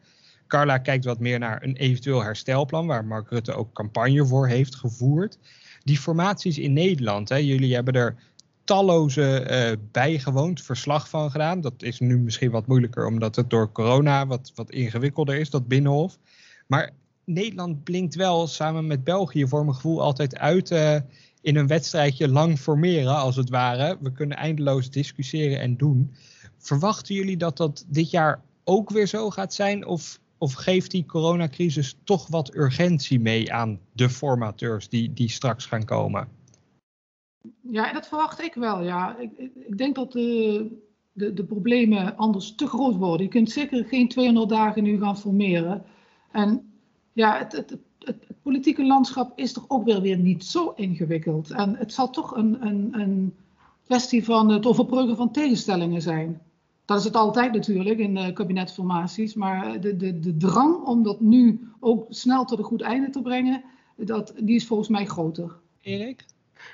Carla 0.48 0.78
kijkt 0.78 1.06
wat 1.06 1.20
meer 1.20 1.40
naar 1.40 1.64
een 1.64 1.76
eventueel 1.76 2.24
herstelplan, 2.24 2.88
waar 2.88 3.06
Mark 3.06 3.30
Rutte 3.30 3.54
ook 3.54 3.74
campagne 3.74 4.26
voor 4.26 4.48
heeft 4.48 4.76
gevoerd. 4.76 5.38
Die 5.84 5.98
formaties 5.98 6.58
in 6.58 6.74
Nederland, 6.74 7.30
hè, 7.30 7.36
jullie 7.36 7.74
hebben 7.74 7.94
er 7.94 8.16
talloze 8.66 9.48
uh, 9.50 9.78
bijgewoond, 9.92 10.62
verslag 10.62 11.10
van 11.10 11.32
gedaan. 11.32 11.62
Dat 11.62 11.74
is 11.78 12.00
nu 12.00 12.20
misschien 12.20 12.52
wat 12.52 12.68
moeilijker 12.68 13.06
omdat 13.06 13.36
het 13.36 13.50
door 13.50 13.72
corona 13.72 14.28
wat, 14.28 14.52
wat 14.56 14.72
ingewikkelder 14.72 15.36
is, 15.36 15.50
dat 15.50 15.68
binnenhof. 15.68 16.18
Maar 16.68 16.92
Nederland 17.26 17.84
blinkt 17.84 18.16
wel 18.16 18.48
samen 18.48 18.88
met 18.88 19.04
België 19.04 19.48
voor 19.48 19.64
mijn 19.64 19.76
gevoel 19.76 20.02
altijd 20.02 20.38
uit 20.38 20.72
uh, 20.72 20.96
in 21.42 21.56
een 21.56 21.68
wedstrijdje 21.68 22.28
lang 22.28 22.60
formeren, 22.60 23.16
als 23.16 23.36
het 23.36 23.50
ware. 23.50 23.98
We 24.02 24.12
kunnen 24.12 24.38
eindeloos 24.38 24.90
discussiëren 24.90 25.60
en 25.60 25.78
doen. 25.78 26.12
Verwachten 26.58 27.16
jullie 27.16 27.38
dat 27.38 27.58
dat 27.58 27.86
dit 27.88 28.10
jaar 28.10 28.42
ook 28.64 28.90
weer 28.90 29.08
zo 29.08 29.30
gaat 29.30 29.54
zijn? 29.54 29.86
Of, 29.86 30.20
of 30.38 30.54
geeft 30.54 30.92
die 30.92 31.06
coronacrisis 31.06 31.96
toch 32.04 32.28
wat 32.28 32.56
urgentie 32.56 33.20
mee 33.20 33.54
aan 33.54 33.80
de 33.94 34.10
formateurs 34.10 34.90
die, 34.90 35.14
die 35.14 35.30
straks 35.30 35.66
gaan 35.66 35.86
komen? 35.86 36.28
Ja, 37.62 37.94
dat 37.94 38.08
verwacht 38.08 38.42
ik 38.42 38.54
wel. 38.54 38.84
Ja. 38.84 39.18
Ik, 39.18 39.32
ik 39.68 39.78
denk 39.78 39.96
dat 39.96 40.12
de, 40.12 40.68
de, 41.12 41.34
de, 41.34 41.44
problemen 41.44 42.18
anders 42.18 42.56
te 42.56 42.68
groot 42.68 42.96
worden. 42.96 43.26
Je 43.26 43.32
kunt 43.32 43.52
zeker 43.52 43.86
geen 43.86 44.08
200 44.08 44.50
dagen 44.50 44.84
nu 44.84 45.00
gaan 45.00 45.18
formeren. 45.18 45.84
En 46.32 46.74
ja, 47.14 47.38
het, 47.38 47.52
het, 47.52 47.70
het, 48.00 48.26
het 48.28 48.42
politieke 48.42 48.86
landschap 48.86 49.40
is 49.40 49.54
toch 49.54 49.66
ook 49.68 49.86
weer, 49.86 50.02
weer 50.02 50.18
niet 50.18 50.46
zo 50.46 50.74
ingewikkeld. 50.76 51.52
En 51.52 51.76
het 51.76 51.94
zal 51.94 52.10
toch 52.10 52.36
een, 52.36 52.66
een, 52.66 52.90
een 52.92 53.36
kwestie 53.86 54.24
van 54.24 54.50
het 54.50 54.66
overbruggen 54.66 55.16
van 55.16 55.32
tegenstellingen 55.32 56.02
zijn. 56.02 56.42
Dat 56.86 57.00
is 57.00 57.04
het 57.04 57.16
altijd 57.16 57.54
natuurlijk 57.54 58.00
in 58.00 58.16
de 58.16 58.34
kabinetformaties. 58.34 59.34
Maar 59.34 59.82
de, 59.82 59.96
de, 59.96 60.20
de 60.20 60.38
drang 60.38 60.84
om 60.84 61.04
dat 61.04 61.20
nu 61.20 61.70
ook 61.80 62.06
snel 62.10 62.46
tot 62.46 62.58
een 62.58 62.64
goed 62.64 62.82
einde 62.82 63.10
te 63.10 63.22
brengen, 63.22 63.64
dat, 63.96 64.34
die 64.40 64.56
is 64.56 64.66
volgens 64.66 64.90
mij 64.90 65.06
groter. 65.06 65.56
Erik? 65.82 66.26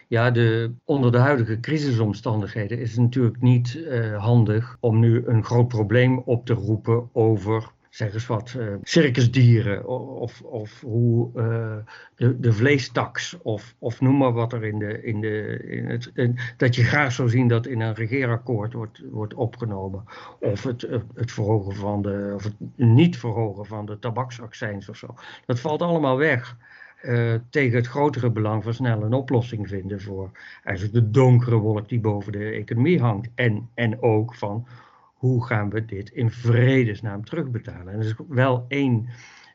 Ja, 0.08 0.32
de, 0.32 0.72
onder 0.86 1.12
de 1.12 1.18
huidige 1.18 1.60
crisisomstandigheden 1.60 2.80
is 2.80 2.92
het 2.92 3.00
natuurlijk 3.00 3.42
niet 3.42 3.74
uh, 3.76 4.24
handig 4.24 4.78
om 4.80 5.00
nu 5.00 5.24
een 5.26 5.44
groot 5.44 5.68
probleem 5.68 6.18
op 6.18 6.46
te 6.46 6.54
roepen 6.54 7.10
over 7.14 7.72
zeg 7.92 8.14
eens 8.14 8.28
wat, 8.28 8.56
uh, 8.58 8.74
circusdieren 8.84 9.88
of, 9.88 10.42
of 10.42 10.82
hoe 10.82 11.30
uh, 11.36 11.76
de, 12.16 12.40
de 12.40 12.54
vleestaks 12.54 13.38
of, 13.42 13.76
of 13.80 14.02
noem 14.02 14.18
maar 14.18 14.34
wat 14.34 14.54
er 14.54 14.64
in 14.64 14.80
de, 14.80 15.04
in 15.04 15.22
de 15.22 15.64
in 15.64 15.86
het, 15.86 16.12
dat 16.58 16.76
je 16.76 16.84
graag 16.84 17.12
zou 17.12 17.30
zien 17.30 17.48
dat 17.48 17.66
in 17.66 17.82
een 17.82 17.94
regeerakkoord 17.94 18.74
wordt, 18.74 19.02
wordt 19.10 19.34
opgenomen. 19.34 20.04
Of 20.40 20.64
het, 20.64 20.88
het 21.14 21.32
verhogen 21.32 21.76
van 21.76 22.02
de, 22.02 22.32
of 22.36 22.44
het 22.44 22.56
niet 22.76 23.18
verhogen 23.18 23.66
van 23.66 23.86
de 23.86 24.00
tabaksaccijns 24.00 24.90
of 24.90 24.98
zo. 24.98 25.16
Dat 25.46 25.60
valt 25.60 25.82
allemaal 25.82 26.18
weg. 26.18 26.58
Uh, 27.04 27.34
tegen 27.50 27.78
het 27.78 27.88
grotere 27.88 28.30
belang 28.30 28.64
van 28.64 28.74
snel 28.74 29.04
een 29.04 29.14
oplossing 29.14 29.68
vinden 29.68 30.02
voor 30.02 30.32
eigenlijk 30.64 30.96
de 30.96 31.12
donkere 31.12 31.56
wolk 31.56 31.90
die 31.90 32.00
boven 32.00 32.32
de 32.32 32.50
economie 32.50 33.00
hangt. 33.00 33.30
En, 33.36 33.70
en 33.74 34.02
ook 34.02 34.36
van 34.36 34.68
hoe 35.14 35.46
gaan 35.46 35.70
we 35.70 35.86
dit 35.86 36.10
in 36.10 36.32
vredesnaam 36.32 37.26
terugbetalen. 37.26 37.94
En 37.94 38.00
dat 38.00 38.06
is 38.06 38.16
wel 38.28 38.66
één 38.68 39.10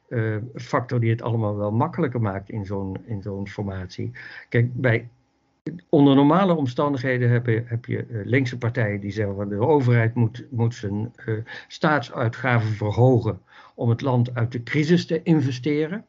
uh, 0.09 0.37
factor 0.55 1.01
die 1.01 1.11
het 1.11 1.23
allemaal 1.23 1.57
wel 1.57 1.73
makkelijker 1.73 2.21
maakt 2.21 2.51
in 2.51 2.65
zo'n, 2.65 2.97
in 3.05 3.23
zo'n 3.23 3.49
formatie. 3.49 4.11
Kijk, 4.49 4.75
bij, 4.75 5.09
onder 5.89 6.15
normale 6.15 6.55
omstandigheden 6.55 7.31
heb 7.31 7.47
je, 7.47 7.63
heb 7.67 7.85
je 7.85 8.07
uh, 8.09 8.25
linkse 8.25 8.59
partijen 8.59 9.01
die 9.01 9.11
zeggen 9.13 9.37
dat 9.37 9.49
de 9.49 9.67
overheid 9.67 10.15
moet, 10.15 10.47
moet 10.51 10.75
zijn 10.75 11.13
staatsuitgaven 11.69 12.73
verhogen 12.73 13.41
om 13.75 13.89
het 13.89 14.01
land 14.01 14.35
uit 14.35 14.53
de 14.53 14.63
crisis 14.63 15.07
te 15.07 15.23
investeren. 15.23 16.05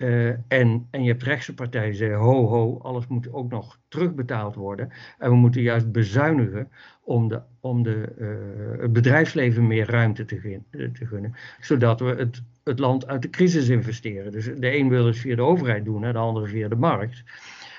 Uh, 0.00 0.28
en, 0.28 0.86
en 0.90 1.02
je 1.02 1.10
hebt 1.10 1.22
rechtse 1.22 1.54
partijen 1.54 1.88
die 1.88 1.98
zeggen, 1.98 2.18
ho 2.18 2.46
ho, 2.46 2.78
alles 2.78 3.06
moet 3.06 3.32
ook 3.32 3.50
nog 3.50 3.78
terugbetaald 3.88 4.54
worden. 4.54 4.90
En 5.18 5.30
we 5.30 5.36
moeten 5.36 5.62
juist 5.62 5.92
bezuinigen 5.92 6.68
om, 7.02 7.28
de, 7.28 7.42
om 7.60 7.82
de, 7.82 8.12
uh, 8.18 8.82
het 8.82 8.92
bedrijfsleven 8.92 9.66
meer 9.66 9.90
ruimte 9.90 10.24
te, 10.24 10.60
te, 10.70 11.06
gunnen. 11.06 11.34
Zodat 11.60 12.00
we 12.00 12.06
het, 12.06 12.42
het 12.64 12.78
land 12.78 13.06
uit 13.06 13.22
de 13.22 13.30
crisis 13.30 13.68
investeren. 13.68 14.32
Dus 14.32 14.44
de 14.44 14.76
een 14.76 14.88
wil 14.88 15.06
het 15.06 15.18
via 15.18 15.36
de 15.36 15.42
overheid 15.42 15.84
doen, 15.84 16.02
hè, 16.02 16.12
de 16.12 16.18
andere 16.18 16.46
via 16.46 16.68
de 16.68 16.76
markt. 16.76 17.22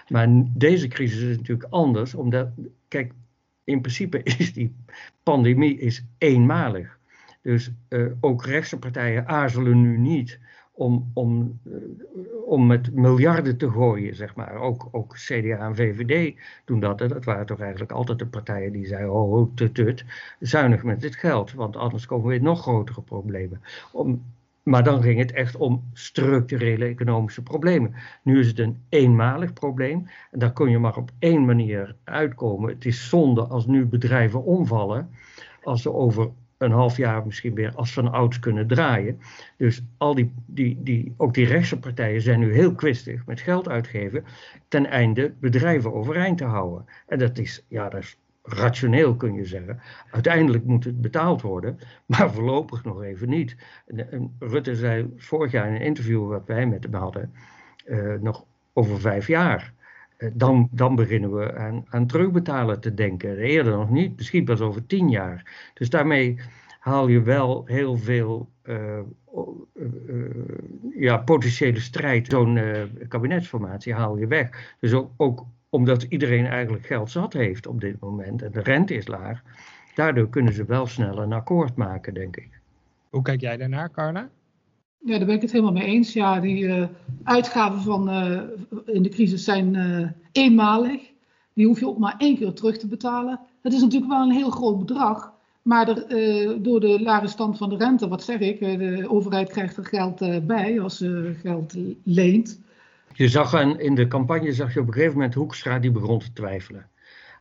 Maar 0.07 0.27
deze 0.53 0.87
crisis 0.87 1.21
is 1.21 1.37
natuurlijk 1.37 1.67
anders, 1.69 2.13
omdat, 2.13 2.49
kijk, 2.87 3.13
in 3.63 3.81
principe 3.81 4.23
is 4.37 4.53
die 4.53 4.75
pandemie 5.23 5.79
is 5.79 6.05
eenmalig. 6.17 6.99
Dus 7.41 7.71
uh, 7.89 8.11
ook 8.19 8.45
rechtse 8.45 8.79
partijen 8.79 9.27
aarzelen 9.27 9.81
nu 9.81 9.97
niet 9.97 10.39
om, 10.81 11.11
om, 11.13 11.59
eh, 11.65 11.71
om 12.45 12.67
met 12.67 12.93
miljarden 12.93 13.57
te 13.57 13.71
gooien, 13.71 14.15
zeg 14.15 14.35
maar. 14.35 14.55
Ook, 14.55 14.87
ook 14.91 15.13
CDA 15.13 15.57
en 15.57 15.75
VVD 15.75 16.39
doen 16.65 16.79
dat. 16.79 16.97
Dat 16.97 17.25
waren 17.25 17.45
toch 17.45 17.59
eigenlijk 17.59 17.91
altijd 17.91 18.19
de 18.19 18.27
partijen 18.27 18.71
die 18.71 18.85
zeiden, 18.85 19.13
oh, 19.13 19.33
oh 19.33 19.55
tut, 19.55 19.73
tut, 19.73 20.05
zuinig 20.39 20.83
met 20.83 21.01
dit 21.01 21.15
geld, 21.15 21.53
want 21.53 21.75
anders 21.75 22.05
komen 22.05 22.27
we 22.27 22.35
in 22.35 22.43
nog 22.43 22.61
grotere 22.61 23.01
problemen. 23.01 23.61
Om, 23.91 24.23
maar 24.63 24.83
dan 24.83 25.01
ging 25.01 25.19
het 25.19 25.31
echt 25.31 25.55
om 25.55 25.83
structurele 25.93 26.85
economische 26.85 27.43
problemen. 27.43 27.93
Nu 28.23 28.39
is 28.39 28.47
het 28.47 28.59
een 28.59 28.77
eenmalig 28.89 29.53
probleem 29.53 30.07
en 30.31 30.39
daar 30.39 30.53
kun 30.53 30.69
je 30.69 30.79
maar 30.79 30.97
op 30.97 31.11
één 31.19 31.45
manier 31.45 31.95
uitkomen. 32.03 32.69
Het 32.69 32.85
is 32.85 33.09
zonde 33.09 33.41
als 33.41 33.65
nu 33.65 33.85
bedrijven 33.85 34.43
omvallen, 34.43 35.09
als 35.63 35.81
ze 35.81 35.93
over 35.93 36.31
een 36.61 36.71
half 36.71 36.97
jaar 36.97 37.25
misschien 37.25 37.53
weer 37.53 37.75
als 37.75 37.93
van 37.93 38.11
ouds 38.11 38.39
kunnen 38.39 38.67
draaien. 38.67 39.19
Dus 39.57 39.83
al 39.97 40.15
die, 40.15 40.33
die, 40.45 40.83
die, 40.83 41.13
ook 41.17 41.33
die 41.33 41.45
rechtse 41.45 41.79
partijen 41.79 42.21
zijn 42.21 42.39
nu 42.39 42.53
heel 42.53 42.75
kwistig 42.75 43.25
met 43.25 43.41
geld 43.41 43.69
uitgeven 43.69 44.23
ten 44.67 44.85
einde 44.85 45.33
bedrijven 45.39 45.93
overeind 45.93 46.37
te 46.37 46.45
houden. 46.45 46.85
En 47.07 47.19
dat 47.19 47.37
is, 47.37 47.65
ja, 47.67 47.89
dat 47.89 48.01
is 48.01 48.17
rationeel 48.43 49.15
kun 49.15 49.33
je 49.33 49.45
zeggen. 49.45 49.79
Uiteindelijk 50.11 50.63
moet 50.63 50.83
het 50.83 51.01
betaald 51.01 51.41
worden, 51.41 51.79
maar 52.05 52.31
voorlopig 52.31 52.83
nog 52.83 53.03
even 53.03 53.29
niet. 53.29 53.55
En, 53.85 54.35
Rutte 54.39 54.75
zei 54.75 55.13
vorig 55.17 55.51
jaar 55.51 55.67
in 55.67 55.73
een 55.73 55.81
interview 55.81 56.27
wat 56.27 56.45
wij 56.45 56.65
met 56.65 56.83
hem 56.83 56.93
hadden, 56.93 57.33
uh, 57.85 58.13
nog 58.19 58.45
over 58.73 58.99
vijf 58.99 59.27
jaar. 59.27 59.73
Uh, 60.21 60.29
dan, 60.33 60.67
dan 60.71 60.95
beginnen 60.95 61.35
we 61.35 61.57
aan, 61.57 61.85
aan 61.89 62.07
terugbetalen 62.07 62.79
te 62.79 62.93
denken. 62.93 63.37
Eerder 63.37 63.77
nog 63.77 63.89
niet, 63.89 64.15
misschien 64.17 64.45
pas 64.45 64.61
over 64.61 64.85
tien 64.85 65.09
jaar. 65.09 65.69
Dus 65.73 65.89
daarmee 65.89 66.39
haal 66.79 67.07
je 67.07 67.21
wel 67.21 67.65
heel 67.65 67.97
veel 67.97 68.49
uh, 68.63 68.99
ja, 70.95 71.17
potentiële 71.17 71.79
strijd. 71.79 72.27
Zo'n 72.27 72.59
kabinetsformatie 73.07 73.93
haal 73.93 74.17
je 74.17 74.27
weg. 74.27 74.75
Dus 74.79 74.93
ook, 74.93 75.11
ook 75.17 75.45
omdat 75.69 76.03
iedereen 76.03 76.45
eigenlijk 76.45 76.85
geld 76.85 77.11
zat 77.11 77.33
heeft 77.33 77.67
op 77.67 77.81
dit 77.81 77.99
moment 77.99 78.41
en 78.41 78.51
de 78.51 78.61
rente 78.61 78.93
is 78.93 79.07
laag. 79.07 79.41
Daardoor 79.95 80.29
kunnen 80.29 80.53
ze 80.53 80.65
wel 80.65 80.87
snel 80.87 81.21
een 81.21 81.33
akkoord 81.33 81.75
maken, 81.75 82.13
denk 82.13 82.37
ik. 82.37 82.59
Hoe 83.09 83.21
kijk 83.21 83.41
jij 83.41 83.57
daarnaar, 83.57 83.91
Carla? 83.91 84.29
Ja, 85.05 85.17
daar 85.17 85.25
ben 85.25 85.35
ik 85.35 85.41
het 85.41 85.51
helemaal 85.51 85.73
mee 85.73 85.85
eens. 85.85 86.13
Ja, 86.13 86.39
die 86.39 86.63
uh, 86.63 86.85
uitgaven 87.23 87.81
van, 87.81 88.09
uh, 88.09 88.41
in 88.85 89.03
de 89.03 89.09
crisis 89.09 89.43
zijn 89.43 89.73
uh, 89.73 90.07
eenmalig. 90.31 91.01
Die 91.53 91.65
hoef 91.65 91.79
je 91.79 91.87
ook 91.87 91.97
maar 91.97 92.15
één 92.17 92.37
keer 92.37 92.53
terug 92.53 92.77
te 92.77 92.87
betalen. 92.87 93.39
Het 93.61 93.73
is 93.73 93.81
natuurlijk 93.81 94.11
wel 94.11 94.21
een 94.21 94.35
heel 94.35 94.49
groot 94.49 94.79
bedrag. 94.79 95.33
Maar 95.61 95.87
er, 95.87 96.63
door 96.63 96.79
de 96.79 97.01
lage 97.01 97.27
stand 97.27 97.57
van 97.57 97.69
de 97.69 97.77
rente, 97.77 98.07
wat 98.07 98.23
zeg 98.23 98.39
ik, 98.39 98.59
de 98.59 99.05
overheid 99.09 99.49
krijgt 99.49 99.77
er 99.77 99.85
geld 99.85 100.45
bij 100.47 100.79
als 100.81 100.97
ze 100.97 101.35
geld 101.41 101.75
leent. 102.03 102.59
Je 103.13 103.27
zag 103.27 103.53
aan, 103.53 103.79
in 103.79 103.95
de 103.95 104.07
campagne 104.07 104.53
zag 104.53 104.73
je 104.73 104.79
op 104.79 104.87
een 104.87 104.93
gegeven 104.93 105.13
moment 105.13 105.33
Hoekstra 105.33 105.79
die 105.79 105.91
begon 105.91 106.19
te 106.19 106.33
twijfelen. 106.33 106.87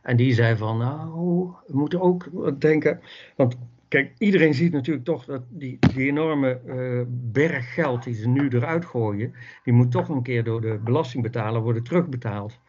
En 0.01 0.17
die 0.17 0.33
zei 0.33 0.55
van, 0.55 0.77
nou, 0.77 1.49
we 1.67 1.77
moeten 1.77 2.01
ook 2.01 2.29
denken, 2.59 2.99
want 3.35 3.55
kijk, 3.91 4.13
iedereen 4.17 4.53
ziet 4.53 4.71
natuurlijk 4.71 5.05
toch 5.05 5.25
dat 5.25 5.43
die, 5.49 5.79
enorme 5.95 6.61
uh, 6.65 7.01
berg 7.09 7.73
geld 7.73 8.03
die 8.03 8.13
ze 8.13 8.27
nu 8.27 8.47
eruit 8.49 8.85
gooien, 8.85 9.33
die 9.63 9.73
moet 9.73 9.91
toch 9.91 10.09
een 10.09 10.23
keer 10.23 10.43
door 10.43 10.61
de 10.61 10.79
belastingbetaler 10.83 11.61
worden 11.61 11.83
terugbetaald. 11.83 12.59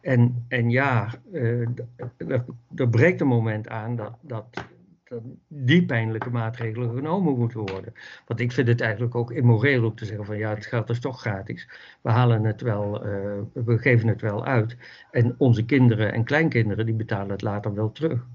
En, 0.00 0.44
en 0.48 0.70
ja, 0.70 1.14
uh, 1.32 1.68
er 2.74 2.88
breekt 2.90 3.20
een 3.20 3.26
moment 3.26 3.68
aan 3.68 3.96
dat, 3.96 4.18
dat 4.20 4.44
dat 5.10 5.22
die 5.48 5.84
pijnlijke 5.86 6.30
maatregelen 6.30 6.94
genomen 6.94 7.38
moeten 7.38 7.60
worden. 7.60 7.92
Want 8.26 8.40
ik 8.40 8.52
vind 8.52 8.68
het 8.68 8.80
eigenlijk 8.80 9.14
ook 9.14 9.30
immoreel 9.30 9.84
om 9.84 9.94
te 9.94 10.04
zeggen 10.04 10.24
van 10.24 10.38
ja, 10.38 10.54
het 10.54 10.66
geld 10.66 10.90
is 10.90 11.00
toch 11.00 11.20
gratis. 11.20 11.68
We 12.00 12.10
halen 12.10 12.44
het 12.44 12.60
wel, 12.60 13.02
we 13.52 13.78
geven 13.78 14.08
het 14.08 14.20
wel 14.20 14.44
uit. 14.44 14.76
En 15.10 15.34
onze 15.38 15.64
kinderen 15.64 16.12
en 16.12 16.24
kleinkinderen 16.24 16.86
die 16.86 16.94
betalen 16.94 17.30
het 17.30 17.42
later 17.42 17.74
wel 17.74 17.92
terug. 17.92 18.26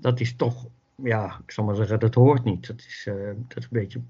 Dat 0.00 0.20
is 0.20 0.36
toch, 0.36 0.66
ja, 1.02 1.40
ik 1.44 1.50
zal 1.50 1.64
maar 1.64 1.76
zeggen, 1.76 2.00
dat 2.00 2.14
hoort 2.14 2.44
niet. 2.44 2.66
Dat 2.66 2.78
is, 2.78 3.06
uh, 3.08 3.14
dat 3.48 3.58
is 3.58 3.64
een 3.64 3.68
beetje 3.70 4.00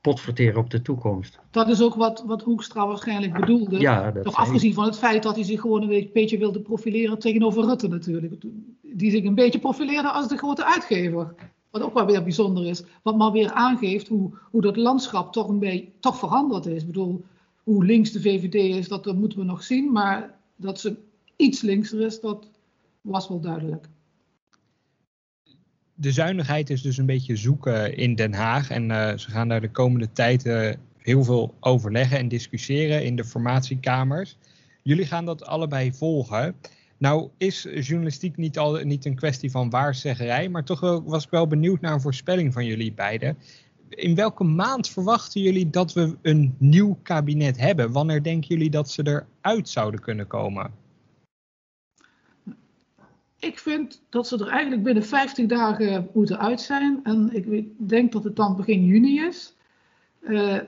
potverteren 0.00 0.60
op 0.60 0.70
de 0.70 0.82
toekomst. 0.82 1.38
Dat 1.50 1.68
is 1.68 1.82
ook 1.82 1.94
wat, 1.94 2.22
wat 2.26 2.42
Hoekstra 2.42 2.86
waarschijnlijk 2.86 3.32
bedoelde. 3.32 3.80
Ja, 3.80 4.10
dat 4.10 4.34
afgezien 4.34 4.74
van 4.74 4.84
het 4.84 4.98
feit 4.98 5.22
dat 5.22 5.34
hij 5.34 5.44
zich 5.44 5.60
gewoon 5.60 5.82
een 5.82 6.10
beetje 6.12 6.38
wilde 6.38 6.60
profileren 6.60 7.18
tegenover 7.18 7.64
Rutte 7.64 7.88
natuurlijk. 7.88 8.34
Die 8.80 9.10
zich 9.10 9.24
een 9.24 9.34
beetje 9.34 9.58
profileerde 9.58 10.10
als 10.10 10.28
de 10.28 10.36
grote 10.36 10.64
uitgever. 10.64 11.34
Wat 11.70 11.82
ook 11.82 11.94
wel 11.94 12.06
weer 12.06 12.22
bijzonder 12.22 12.66
is. 12.66 12.84
Wat 13.02 13.16
maar 13.16 13.32
weer 13.32 13.50
aangeeft 13.50 14.08
hoe, 14.08 14.30
hoe 14.50 14.62
dat 14.62 14.76
landschap 14.76 15.32
toch, 15.32 15.48
een 15.48 15.58
beetje, 15.58 15.88
toch 16.00 16.18
veranderd 16.18 16.66
is. 16.66 16.80
Ik 16.80 16.86
bedoel, 16.86 17.24
hoe 17.62 17.84
links 17.84 18.12
de 18.12 18.20
VVD 18.20 18.54
is, 18.54 18.88
dat, 18.88 19.04
dat 19.04 19.16
moeten 19.16 19.38
we 19.38 19.44
nog 19.44 19.62
zien. 19.62 19.92
Maar 19.92 20.38
dat 20.56 20.80
ze 20.80 20.96
iets 21.36 21.60
linkser 21.60 22.00
is, 22.00 22.20
dat 22.20 22.48
was 23.00 23.28
wel 23.28 23.40
duidelijk. 23.40 23.88
De 25.96 26.12
zuinigheid 26.12 26.70
is 26.70 26.82
dus 26.82 26.96
een 26.96 27.06
beetje 27.06 27.36
zoeken 27.36 27.96
in 27.96 28.14
Den 28.14 28.34
Haag. 28.34 28.70
En 28.70 28.90
uh, 28.90 29.16
ze 29.16 29.30
gaan 29.30 29.48
daar 29.48 29.60
de 29.60 29.70
komende 29.70 30.12
tijd 30.12 30.46
uh, 30.46 30.70
heel 30.98 31.24
veel 31.24 31.54
overleggen 31.60 32.18
en 32.18 32.28
discussiëren 32.28 33.04
in 33.04 33.16
de 33.16 33.24
formatiekamers. 33.24 34.36
Jullie 34.82 35.06
gaan 35.06 35.24
dat 35.24 35.46
allebei 35.46 35.92
volgen. 35.92 36.54
Nou 36.98 37.28
is 37.36 37.68
journalistiek 37.80 38.36
niet, 38.36 38.58
al, 38.58 38.74
niet 38.84 39.04
een 39.04 39.14
kwestie 39.14 39.50
van 39.50 39.70
waarzeggerij, 39.70 40.48
maar 40.48 40.64
toch 40.64 40.80
wel, 40.80 41.02
was 41.02 41.24
ik 41.24 41.30
wel 41.30 41.46
benieuwd 41.46 41.80
naar 41.80 41.92
een 41.92 42.00
voorspelling 42.00 42.52
van 42.52 42.64
jullie 42.64 42.92
beiden. 42.92 43.36
In 43.88 44.14
welke 44.14 44.44
maand 44.44 44.88
verwachten 44.88 45.40
jullie 45.40 45.70
dat 45.70 45.92
we 45.92 46.16
een 46.22 46.54
nieuw 46.58 46.98
kabinet 47.02 47.58
hebben? 47.58 47.92
Wanneer 47.92 48.22
denken 48.22 48.48
jullie 48.48 48.70
dat 48.70 48.90
ze 48.90 49.24
eruit 49.42 49.68
zouden 49.68 50.00
kunnen 50.00 50.26
komen? 50.26 50.70
Ik 53.44 53.58
vind 53.58 54.02
dat 54.08 54.28
ze 54.28 54.38
er 54.38 54.48
eigenlijk 54.48 54.82
binnen 54.82 55.04
50 55.04 55.46
dagen 55.46 56.08
moeten 56.14 56.38
uit 56.38 56.60
zijn. 56.60 57.00
En 57.02 57.30
ik 57.32 57.64
denk 57.88 58.12
dat 58.12 58.24
het 58.24 58.36
dan 58.36 58.56
begin 58.56 58.84
juni 58.84 59.20
is. 59.20 59.54
Uh, 60.20 60.58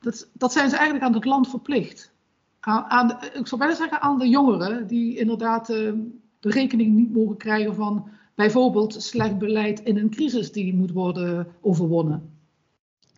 dat, 0.00 0.28
dat 0.32 0.52
zijn 0.52 0.70
ze 0.70 0.76
eigenlijk 0.76 1.04
aan 1.04 1.14
het 1.14 1.24
land 1.24 1.48
verplicht 1.48 2.12
aan, 2.60 3.18
ik 3.34 3.46
zou 3.46 3.60
bijna 3.60 3.74
zeggen 3.74 4.00
aan 4.00 4.18
de 4.18 4.28
jongeren 4.28 4.86
die 4.86 5.18
inderdaad 5.18 5.70
uh, 5.70 5.92
de 6.40 6.50
rekening 6.50 6.94
niet 6.94 7.12
mogen 7.12 7.36
krijgen 7.36 7.74
van 7.74 8.08
bijvoorbeeld 8.34 9.02
slecht 9.02 9.38
beleid 9.38 9.80
in 9.80 9.96
een 9.96 10.10
crisis 10.10 10.52
die 10.52 10.74
moet 10.74 10.92
worden 10.92 11.46
overwonnen. 11.60 12.36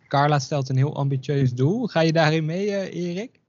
Carla 0.07 0.39
stelt 0.39 0.69
een 0.69 0.77
heel 0.77 0.95
ambitieus 0.95 1.53
doel. 1.53 1.87
Ga 1.87 2.01
je 2.01 2.11
daarin 2.11 2.45
mee, 2.45 2.67
uh, 2.67 2.93
Erik? 2.93 3.39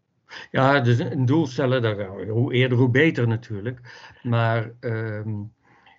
Ja, 0.51 0.81
dus 0.81 0.99
een 0.99 1.27
doel 1.27 1.47
stellen, 1.47 2.07
hoe 2.29 2.53
eerder 2.53 2.79
hoe 2.79 2.91
beter 2.91 3.29
natuurlijk. 3.29 3.81
Maar 4.23 4.71
uh, 4.81 5.21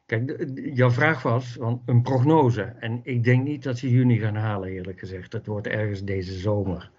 kijk, 0.05 0.47
jouw 0.73 0.91
vraag 0.91 1.21
was 1.21 1.57
een 1.85 2.01
prognose. 2.01 2.61
En 2.61 2.99
ik 3.03 3.23
denk 3.23 3.43
niet 3.43 3.63
dat 3.63 3.77
ze 3.77 3.89
juni 3.89 4.19
gaan 4.19 4.35
halen, 4.35 4.69
eerlijk 4.69 4.99
gezegd. 4.99 5.31
Dat 5.31 5.45
wordt 5.45 5.67
ergens 5.67 6.03
deze 6.03 6.33
zomer. 6.33 6.91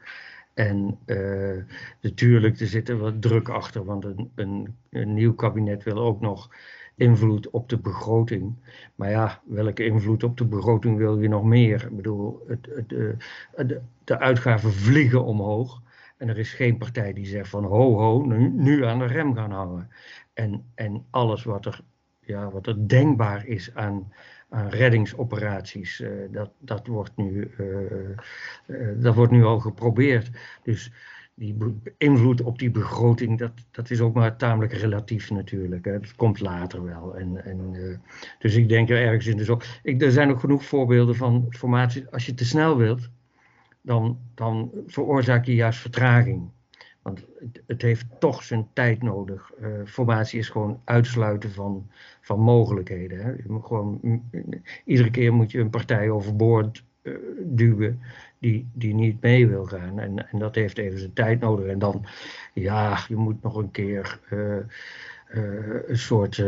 En 0.55 0.99
uh, 1.07 1.63
natuurlijk, 2.01 2.61
er 2.61 2.67
zit 2.67 2.89
er 2.89 2.99
wat 2.99 3.23
druk 3.23 3.49
achter, 3.49 3.85
want 3.85 4.05
een, 4.05 4.77
een, 4.91 5.15
nieuw 5.15 5.35
kabinet 5.35 5.83
wil 5.83 5.99
ook 5.99 6.21
nog 6.21 6.49
invloed 6.95 7.51
op 7.51 7.69
de 7.69 7.79
begroting. 7.79 8.55
Maar 8.95 9.11
ja, 9.11 9.41
welke 9.45 9.85
invloed 9.85 10.25
op 10.25 10.37
de 10.37 10.45
begroting 10.45 10.97
wil 10.97 11.21
je 11.21 11.29
nog 11.29 11.45
meer? 11.45 11.83
Ik 11.85 11.97
bedoel, 11.97 12.43
het, 12.47 12.67
het, 12.75 12.93
eh, 12.93 13.67
de, 13.67 13.81
de 14.05 14.19
uitgaven 14.19 14.73
vliegen 14.73 15.25
omhoog. 15.25 15.83
En 16.17 16.29
er 16.29 16.39
is 16.39 16.53
geen 16.53 16.79
partij 16.79 17.13
die 17.13 17.27
zegt 17.27 17.49
van 17.49 17.65
ho 17.65 17.99
ho, 17.99 18.25
nu, 18.27 18.49
nu 18.49 18.85
aan 18.85 18.99
de 18.99 19.07
rem 19.07 19.35
gaan 19.35 19.51
hangen. 19.51 19.91
En, 20.33 20.65
en 20.75 21.05
alles 21.11 21.45
wat 21.45 21.67
er, 21.67 21.81
ja, 22.21 22.51
wat 22.51 22.67
er 22.67 22.89
denkbaar 22.89 23.47
is 23.47 23.75
aan 23.75 24.13
reddingsoperaties. 24.69 26.01
Uh, 26.01 26.11
dat, 26.31 26.51
dat, 26.59 26.87
wordt 26.87 27.17
nu, 27.17 27.51
uh, 28.67 29.03
dat 29.03 29.15
wordt 29.15 29.33
nu 29.33 29.45
al 29.45 29.61
geprobeerd. 29.61 30.31
Dus 30.63 30.93
die 31.35 31.57
invloed 31.99 32.43
op 32.43 32.59
die 32.59 32.71
begroting, 32.71 33.39
dat, 33.39 33.53
dat 33.71 33.91
is 33.91 34.01
ook 34.01 34.15
maar 34.15 34.37
tamelijk 34.37 34.73
relatief 34.73 35.31
natuurlijk. 35.31 35.85
Hè. 35.85 36.01
Dat 36.01 36.15
komt 36.15 36.41
later 36.41 36.85
wel. 36.85 37.17
En, 37.17 37.45
en, 37.45 38.01
dus 38.39 38.55
ik 38.55 38.69
denk 38.69 38.91
er 38.91 39.03
ergens 39.03 39.27
in 39.27 39.37
de. 39.37 39.57
Ik, 39.83 40.03
er 40.03 40.13
zijn 40.13 40.31
ook 40.31 40.41
genoeg 40.41 40.65
voorbeelden 40.65 41.17
van 41.17 41.47
formaties. 41.49 42.11
Als 42.11 42.27
je 42.27 42.35
te 42.35 42.45
snel 42.45 42.77
wilt, 42.77 43.11
dan, 43.85 44.19
dan 44.35 44.71
veroorzaak 44.87 45.45
je 45.45 45.55
juist 45.55 45.79
vertraging. 45.79 46.51
Want 47.03 47.25
het, 47.67 47.83
heeft 47.83 48.07
toch 48.19 48.43
zijn 48.43 48.69
tijd 48.73 49.03
nodig. 49.03 49.53
Uh, 49.61 49.69
formatie 49.85 50.39
is 50.39 50.49
gewoon 50.49 50.81
uitsluiten 50.85 51.53
van, 51.53 51.91
van 52.21 52.41
mogelijkheden. 52.41 53.21
Hè. 53.21 53.31
Je 53.31 53.45
moet 53.47 53.67
gewoon, 53.67 54.01
iedere 54.85 55.11
keer 55.11 55.33
moet 55.33 55.51
je 55.51 55.61
een 55.61 55.71
partij 55.71 56.11
overboord 56.11 56.85
uh, 57.03 57.15
duwen 57.41 58.01
die, 58.39 58.69
die 58.73 58.95
niet 58.95 59.21
mee 59.21 59.49
wil 59.49 59.65
gaan. 59.65 59.99
En, 59.99 60.31
en 60.31 60.39
dat 60.39 60.55
heeft 60.55 60.79
even 60.79 60.99
zijn 60.99 61.13
tijd 61.13 61.41
nodig. 61.41 61.67
En 61.67 61.79
dan, 61.79 62.07
ja, 62.55 62.99
je 63.09 63.17
moet 63.17 63.43
nog 63.43 63.57
een 63.57 63.71
keer 63.71 64.21
uh, 64.33 64.57
een 65.87 65.99
soort 65.99 66.43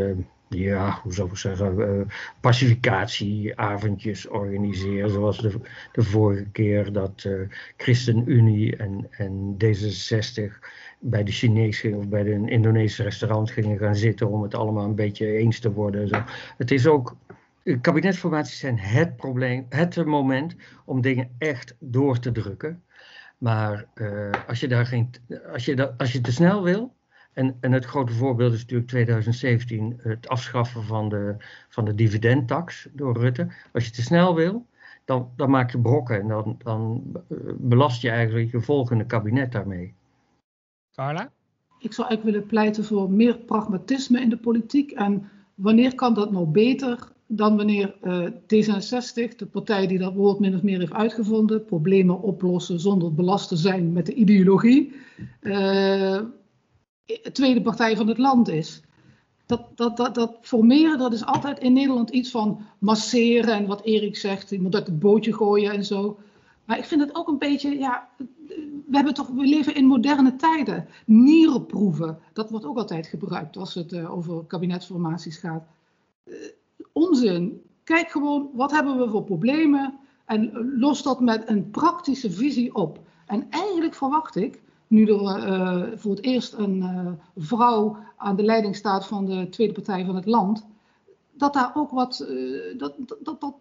ja, 0.49 1.01
hoe 1.03 1.13
zou 1.13 1.31
ik 1.31 1.37
zeggen, 1.37 1.79
uh, 1.79 2.01
pacificatieavondjes 2.41 4.29
organiseren. 4.29 5.11
Zoals 5.11 5.39
de, 5.39 5.61
de 5.93 6.03
vorige 6.03 6.45
keer 6.45 6.93
dat 6.93 7.25
uh, 7.27 7.49
ChristenUnie 7.77 8.77
en, 8.77 9.07
en 9.11 9.57
D66 9.65 10.53
bij 10.99 11.25
de 11.25 11.33
Chinees 11.33 11.85
of 11.85 12.09
bij 12.09 12.33
een 12.33 12.49
Indonesische 12.49 13.03
restaurant 13.03 13.51
gingen 13.51 13.79
gaan 13.79 13.97
zitten 13.97 14.29
om 14.29 14.43
het 14.43 14.55
allemaal 14.55 14.85
een 14.85 14.95
beetje 14.95 15.33
eens 15.33 15.59
te 15.59 15.73
worden. 15.73 16.09
Zo. 16.09 16.23
Het 16.57 16.71
is 16.71 16.87
ook, 16.87 17.17
kabinetsformaties 17.81 18.59
zijn 18.59 18.79
het 18.79 19.17
probleem, 19.17 19.67
het 19.69 20.05
moment 20.05 20.57
om 20.85 21.01
dingen 21.01 21.31
echt 21.39 21.75
door 21.79 22.19
te 22.19 22.33
drukken. 22.33 22.83
Maar 23.39 23.87
als, 24.47 24.61
je 24.61 24.69
daar 24.69 24.87
geen, 24.87 25.11
als, 25.53 25.65
je 25.65 25.97
als 25.97 26.13
je 26.13 26.21
te 26.21 26.33
snel 26.33 26.63
wil, 26.63 26.95
en, 27.37 27.57
en 27.61 27.73
het 27.73 27.85
grote 27.85 28.13
voorbeeld 28.13 28.53
is 28.53 28.61
natuurlijk 28.61 28.89
2017 28.89 30.01
het 30.03 30.29
afschaffen 30.29 30.85
van 30.85 31.09
de, 31.09 31.37
van 31.69 31.85
de 31.85 31.95
dividendtax 31.95 32.89
door 32.93 33.19
Rutte. 33.19 33.49
Als 33.73 33.85
je 33.85 33.91
te 33.91 34.03
snel 34.03 34.35
wil, 34.35 34.67
dan, 35.05 35.31
dan 35.37 35.51
maak 35.51 35.71
je 35.71 35.79
brokken 35.79 36.21
en 36.21 36.29
dan, 36.29 36.57
dan 36.63 37.03
belast 37.57 38.03
je 38.03 38.11
eigenlijk 38.11 38.51
je 38.51 38.61
volgende 38.61 39.07
kabinet 39.07 39.53
daarmee. 39.53 39.95
Carla? 40.93 41.31
Ik 41.79 41.93
zou 41.93 42.09
eigenlijk 42.09 42.23
willen 42.23 42.47
pleiten 42.47 42.85
voor 42.85 43.11
meer 43.11 43.39
pragmatisme 43.39 44.21
in 44.21 44.29
de 44.29 44.39
politiek. 44.39 44.91
En 44.91 45.31
wanneer 45.55 45.95
kan 45.95 46.15
dat 46.15 46.33
nou 46.33 46.47
beter 46.47 47.13
dan 47.27 47.57
wanneer 47.57 47.95
uh, 48.03 48.27
D66, 48.27 49.37
de 49.37 49.47
partij 49.51 49.87
die 49.87 49.99
dat 49.99 50.15
woord 50.15 50.39
min 50.39 50.55
of 50.55 50.63
meer 50.63 50.79
heeft 50.79 50.93
uitgevonden, 50.93 51.65
problemen 51.65 52.23
oplossen 52.23 52.81
zonder 52.81 53.15
belast 53.15 53.49
te 53.49 53.57
zijn 53.57 53.93
met 53.93 54.07
de 54.07 54.15
ideologie, 54.15 54.93
uh, 55.43 56.21
tweede 57.33 57.63
partij 57.63 57.97
van 57.97 58.09
het 58.09 58.19
land 58.19 58.49
is. 58.49 58.81
Dat, 59.47 59.67
dat, 59.75 59.97
dat, 59.97 60.15
dat 60.15 60.39
formeren, 60.41 60.99
dat 60.99 61.13
is 61.13 61.25
altijd 61.25 61.59
in 61.59 61.73
Nederland 61.73 62.11
iets 62.11 62.31
van 62.31 62.61
masseren 62.79 63.55
en 63.55 63.67
wat 63.67 63.83
Erik 63.83 64.17
zegt, 64.17 64.59
moet 64.59 64.75
uit 64.75 64.87
het 64.87 64.99
bootje 64.99 65.35
gooien 65.35 65.73
en 65.73 65.85
zo. 65.85 66.19
Maar 66.65 66.79
ik 66.79 66.85
vind 66.85 67.01
het 67.01 67.15
ook 67.15 67.29
een 67.29 67.39
beetje, 67.39 67.79
ja, 67.79 68.09
we, 68.87 68.97
hebben 68.97 69.15
toch, 69.15 69.31
leven 69.35 69.75
in 69.75 69.87
moderne 69.87 70.37
tijden. 70.37 70.89
Nierenproeven, 71.05 72.19
dat 72.33 72.51
wordt 72.51 72.65
ook 72.65 72.77
altijd 72.77 73.07
gebruikt 73.07 73.57
als 73.57 73.75
het 73.75 73.93
uh, 73.93 74.17
over 74.17 74.45
kabinetsformaties 74.45 75.37
gaat. 75.37 75.67
Uh, 76.25 76.35
onzin. 76.93 77.63
Kijk 77.85 78.11
gewoon, 78.11 78.51
wat 78.53 78.71
hebben 78.71 78.99
we 78.99 79.09
voor 79.09 79.25
problemen 79.25 79.99
en 80.25 80.73
los 80.79 81.03
dat 81.03 81.21
met 81.21 81.49
een 81.49 81.71
praktische 81.71 82.31
visie 82.31 82.75
op. 82.75 82.99
En 83.27 83.47
eigenlijk 83.51 83.95
verwacht 83.95 84.37
ik, 84.37 84.63
nu 84.87 85.07
er 85.07 85.49
uh, 85.49 85.83
voor 85.97 86.11
het 86.11 86.25
eerst 86.25 86.53
een 86.53 87.19
vrouw 87.37 87.97
aan 88.17 88.37
de 88.37 88.43
leiding 88.43 88.77
staat 88.77 89.07
van 89.07 89.27
de 89.27 89.49
tweede 89.49 89.73
partij 89.73 90.05
van 90.05 90.15
het 90.17 90.27
land, 90.27 90.67
dat 91.33 91.53
daar 91.53 91.71
ook 91.75 91.91
wat, 91.91 92.27
dat, 92.77 92.95
dat, 93.23 93.41
dat, 93.41 93.55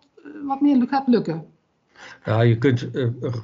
wat 0.45 0.61
meer 0.61 0.87
gaat 0.87 1.07
lukken. 1.07 1.45
Ja, 2.25 2.41
je 2.41 2.57
kunt 2.57 2.89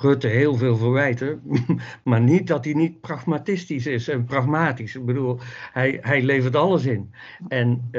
Rutte 0.01 0.27
heel 0.27 0.55
veel 0.55 0.77
verwijten, 0.77 1.41
maar 2.03 2.21
niet 2.21 2.47
dat 2.47 2.65
hij 2.65 2.73
niet 2.73 3.01
pragmatistisch 3.01 3.85
is 3.85 4.07
en 4.07 4.25
pragmatisch. 4.25 4.95
Ik 4.95 5.05
bedoel, 5.05 5.39
hij, 5.71 5.97
hij 6.01 6.21
levert 6.21 6.55
alles 6.55 6.85
in. 6.85 7.13
En, 7.47 7.89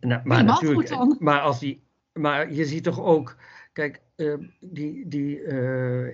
nou, 0.00 0.20
maar, 0.24 0.44
natuurlijk, 0.44 1.20
maar, 1.20 1.40
als 1.40 1.58
die, 1.58 1.82
maar 2.12 2.52
je 2.52 2.64
ziet 2.64 2.84
toch 2.84 3.00
ook, 3.00 3.36
kijk, 3.72 4.00
uh, 4.16 4.34
die, 4.60 5.08
die, 5.08 5.42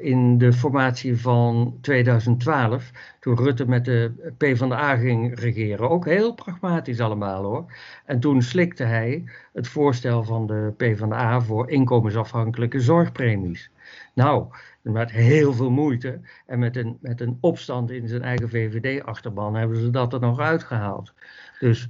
in 0.00 0.38
de 0.38 0.52
formatie 0.52 1.20
van 1.20 1.78
2012, 1.80 2.90
toen 3.20 3.36
Rutte 3.36 3.66
met 3.68 3.84
de 3.84 4.32
PvdA 4.38 4.96
ging 4.96 5.38
regeren, 5.40 5.90
ook 5.90 6.04
heel 6.04 6.34
pragmatisch 6.34 7.00
allemaal 7.00 7.42
hoor. 7.42 7.72
En 8.06 8.20
toen 8.20 8.42
slikte 8.42 8.84
hij 8.84 9.24
het 9.52 9.68
voorstel 9.68 10.24
van 10.24 10.46
de 10.46 10.72
PvdA 10.76 11.40
voor 11.40 11.70
inkomensafhankelijke 11.70 12.80
zorgpremies. 12.80 13.70
Nou, 14.14 14.46
met 14.82 15.10
heel 15.10 15.52
veel 15.52 15.70
moeite 15.70 16.20
en 16.46 16.58
met 16.58 16.76
een, 16.76 16.98
met 17.00 17.20
een 17.20 17.38
opstand 17.40 17.90
in 17.90 18.08
zijn 18.08 18.22
eigen 18.22 18.48
VVD-achterban 18.48 19.54
hebben 19.54 19.76
ze 19.76 19.90
dat 19.90 20.12
er 20.12 20.20
nog 20.20 20.38
uitgehaald. 20.38 21.14
Dus 21.58 21.88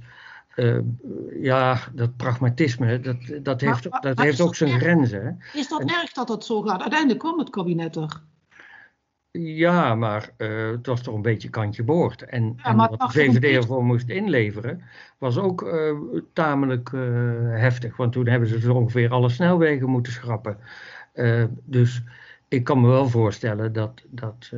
uh, 0.55 0.79
ja, 1.41 1.79
dat 1.93 2.17
pragmatisme, 2.17 2.99
dat, 2.99 3.17
dat 3.41 3.61
heeft, 3.61 3.87
dat 4.01 4.19
heeft 4.19 4.41
ook 4.41 4.55
zijn 4.55 4.71
erg, 4.71 4.81
grenzen. 4.81 5.39
Is 5.53 5.67
dat 5.67 5.81
en, 5.81 5.87
erg 5.87 6.11
dat 6.11 6.27
dat 6.27 6.45
zo 6.45 6.61
gaat? 6.61 6.81
Uiteindelijk 6.81 7.19
kwam 7.19 7.39
het 7.39 7.49
kabinet 7.49 7.95
er. 7.95 8.21
Ja, 9.31 9.95
maar 9.95 10.29
uh, 10.37 10.71
het 10.71 10.85
was 10.85 11.01
toch 11.01 11.15
een 11.15 11.21
beetje 11.21 11.49
kantje 11.49 11.83
boord. 11.83 12.23
En, 12.23 12.53
ja, 12.57 12.63
en 12.63 12.75
wat 12.75 12.99
de 12.99 13.09
VVD 13.09 13.55
ervoor 13.55 13.83
moest 13.83 14.09
inleveren, 14.09 14.81
was 15.17 15.37
ook 15.37 15.61
uh, 15.61 15.97
tamelijk 16.33 16.91
heftig. 17.43 17.97
Want 17.97 18.11
toen 18.11 18.27
hebben 18.27 18.49
ze 18.49 18.59
zo 18.59 18.73
ongeveer 18.73 19.11
alle 19.11 19.29
snelwegen 19.29 19.89
moeten 19.89 20.13
schrappen. 20.13 20.57
dus 21.63 22.03
ik 22.47 22.63
kan 22.63 22.81
me 22.81 22.87
wel 22.87 23.09
voorstellen 23.09 23.73
dat, 23.73 24.03
dat 24.09 24.51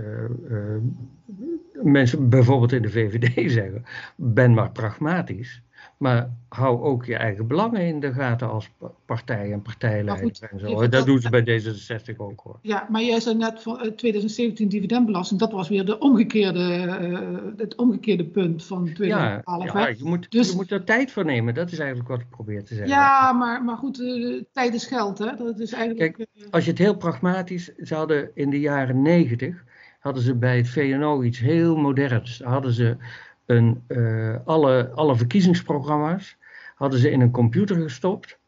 mensen 1.74 2.30
bijvoorbeeld 2.30 2.72
in 2.72 2.82
de 2.82 2.90
VVD 2.90 3.52
zeggen: 3.52 3.86
ben 4.16 4.54
maar 4.54 4.72
pragmatisch. 4.72 5.64
Maar 5.98 6.30
hou 6.50 6.82
ook 6.82 7.06
je 7.06 7.16
eigen 7.16 7.48
belangen 7.48 7.82
in 7.82 8.00
de 8.00 8.14
gaten 8.14 8.50
als 8.50 8.70
partij 9.06 9.52
en 9.52 9.62
partijleider 9.62 10.50
en 10.52 10.60
zo. 10.60 10.88
Dat, 10.88 11.06
doen 11.06 11.20
ze 11.20 11.30
bij 11.30 11.62
D66 11.62 12.16
ook 12.18 12.40
hoor. 12.40 12.60
Ja, 12.62 12.88
maar 12.90 13.02
jij 13.02 13.20
zei 13.20 13.36
net 13.36 13.62
van 13.62 13.96
2017 13.96 14.70
dividendbelasting, 14.70 15.40
dat 15.40 15.52
was 15.52 15.70
weer 15.70 15.86
de 15.86 16.00
omgekeerde, 16.00 16.98
uh, 17.02 17.38
het 17.58 17.76
omgekeerde 17.76 18.26
punt 18.26 18.66
van 18.66 18.94
2012. 18.94 19.74
Ja, 19.74 19.80
ja 19.80 19.88
je, 19.88 20.04
moet, 20.04 20.32
dus, 20.32 20.50
je 20.50 20.56
moet 20.56 20.72
er 20.72 20.84
tijd 20.84 21.12
voor 21.12 21.26
nemen, 21.26 21.54
dat 21.54 21.72
is 21.72 21.80
eigenlijk 21.80 22.10
wat 22.10 22.20
ik 22.20 22.30
probeer 22.30 22.64
te 22.64 22.76
zeggen. 22.76 22.94
Ja, 22.96 23.34
maar, 23.34 23.64
maar 23.64 23.78
goed, 23.78 24.00
uh, 24.00 24.44
tijd 24.52 24.74
is 24.74 24.86
geld 24.86 25.18
hè. 25.18 25.36
Dat 25.36 25.60
is 25.60 25.74
eigenlijk, 25.74 26.16
Kijk, 26.16 26.30
als 26.50 26.64
je 26.64 26.70
het 26.70 26.80
heel 26.80 26.98
pragmatisch, 26.98 27.76
ze 27.78 27.96
hadden 27.96 28.32
in 28.34 28.50
de 28.50 28.60
jaren 28.60 29.02
90 29.02 29.64
hadden 30.06 30.24
ze 30.24 30.36
bij 30.36 30.58
het 30.58 30.70
VNO 30.70 31.22
iets 31.22 31.40
heel 31.40 31.76
moderns. 31.76 32.42
Hadden 32.44 32.74
ze 32.74 32.98
een, 33.46 33.84
uh, 33.88 34.36
alle, 34.46 34.92
alle 34.96 35.16
verkiezingsprogramma's 35.16 36.38
hadden 36.76 37.00
ze 37.00 37.12
in 37.12 37.22
een 37.22 37.32
computer 37.32 37.82
gestopt. 37.82 38.40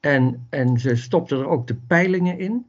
En, 0.00 0.46
en 0.50 0.78
ze 0.78 0.96
stopten 0.96 1.38
er 1.38 1.48
ook 1.48 1.66
de 1.66 1.74
peilingen 1.74 2.38
in. 2.38 2.66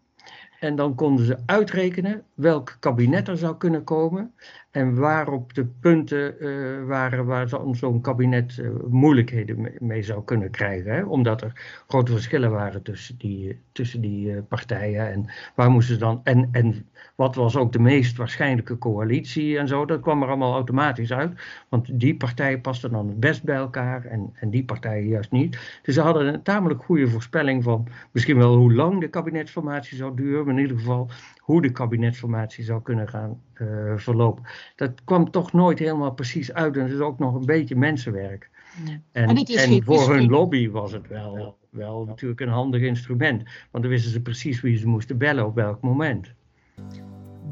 En 0.59 0.75
dan 0.75 0.95
konden 0.95 1.25
ze 1.25 1.37
uitrekenen 1.45 2.23
welk 2.33 2.77
kabinet 2.79 3.27
er 3.27 3.37
zou 3.37 3.57
kunnen 3.57 3.83
komen. 3.83 4.33
En 4.71 4.95
waarop 4.95 5.53
de 5.53 5.65
punten 5.65 6.35
uh, 6.39 6.85
waren 6.87 7.25
waar 7.25 7.49
zo'n 7.71 8.01
kabinet 8.01 8.57
uh, 8.57 8.69
moeilijkheden 8.87 9.71
mee, 9.77 10.03
zou 10.03 10.23
kunnen 10.23 10.51
krijgen. 10.51 10.91
Hè? 10.91 11.03
Omdat 11.03 11.41
er 11.41 11.81
grote 11.87 12.11
verschillen 12.11 12.51
waren 12.51 12.81
tussen 12.83 13.17
die, 13.17 13.59
tussen 13.71 14.01
die 14.01 14.41
partijen. 14.41 15.11
En 15.11 15.25
waar 15.55 15.69
moesten 15.69 15.99
dan. 15.99 16.21
En, 16.23 16.49
en 16.51 16.89
wat 17.15 17.35
was 17.35 17.55
ook 17.55 17.71
de 17.71 17.79
meest 17.79 18.17
waarschijnlijke 18.17 18.77
coalitie 18.77 19.57
en 19.57 19.67
zo. 19.67 19.85
Dat 19.85 20.01
kwam 20.01 20.21
er 20.21 20.27
allemaal 20.27 20.53
automatisch 20.53 21.13
uit. 21.13 21.33
Want 21.69 21.99
die 21.99 22.17
partijen 22.17 22.61
pasten 22.61 22.91
dan 22.91 23.07
het 23.07 23.19
best 23.19 23.43
bij 23.43 23.55
elkaar 23.55 24.05
en, 24.05 24.33
en 24.33 24.49
die 24.49 24.65
partijen 24.65 25.07
juist 25.07 25.31
niet. 25.31 25.79
Dus 25.83 25.95
ze 25.95 26.01
hadden 26.01 26.33
een 26.33 26.43
tamelijk 26.43 26.83
goede 26.83 27.07
voorspelling 27.07 27.63
van 27.63 27.87
misschien 28.11 28.37
wel 28.37 28.55
hoe 28.55 28.73
lang 28.73 28.99
de 28.99 29.09
kabinetsformatie 29.09 29.97
zou 29.97 30.15
duren. 30.15 30.45
Maar 30.45 30.55
in 30.55 30.61
ieder 30.61 30.77
geval 30.77 31.09
hoe 31.49 31.61
de 31.61 31.71
kabinetsformatie 31.71 32.63
zou 32.63 32.81
kunnen 32.81 33.07
gaan 33.07 33.41
uh, 33.53 33.93
verlopen. 33.95 34.43
Dat 34.75 35.03
kwam 35.03 35.31
toch 35.31 35.53
nooit 35.53 35.79
helemaal 35.79 36.13
precies 36.13 36.53
uit 36.53 36.77
en 36.77 36.83
het 36.83 36.91
is 36.91 36.99
ook 36.99 37.19
nog 37.19 37.35
een 37.35 37.45
beetje 37.45 37.75
mensenwerk. 37.75 38.49
Ja. 38.85 38.91
En, 39.11 39.29
en, 39.29 39.35
en 39.45 39.83
voor 39.83 40.13
hun 40.13 40.29
lobby 40.29 40.69
was 40.69 40.91
het 40.91 41.07
wel, 41.07 41.57
wel 41.69 42.05
natuurlijk 42.05 42.39
een 42.39 42.49
handig 42.49 42.81
instrument, 42.81 43.43
want 43.71 43.83
dan 43.83 43.91
wisten 43.91 44.11
ze 44.11 44.21
precies 44.21 44.61
wie 44.61 44.77
ze 44.77 44.87
moesten 44.87 45.17
bellen 45.17 45.45
op 45.45 45.55
welk 45.55 45.81
moment. 45.81 46.33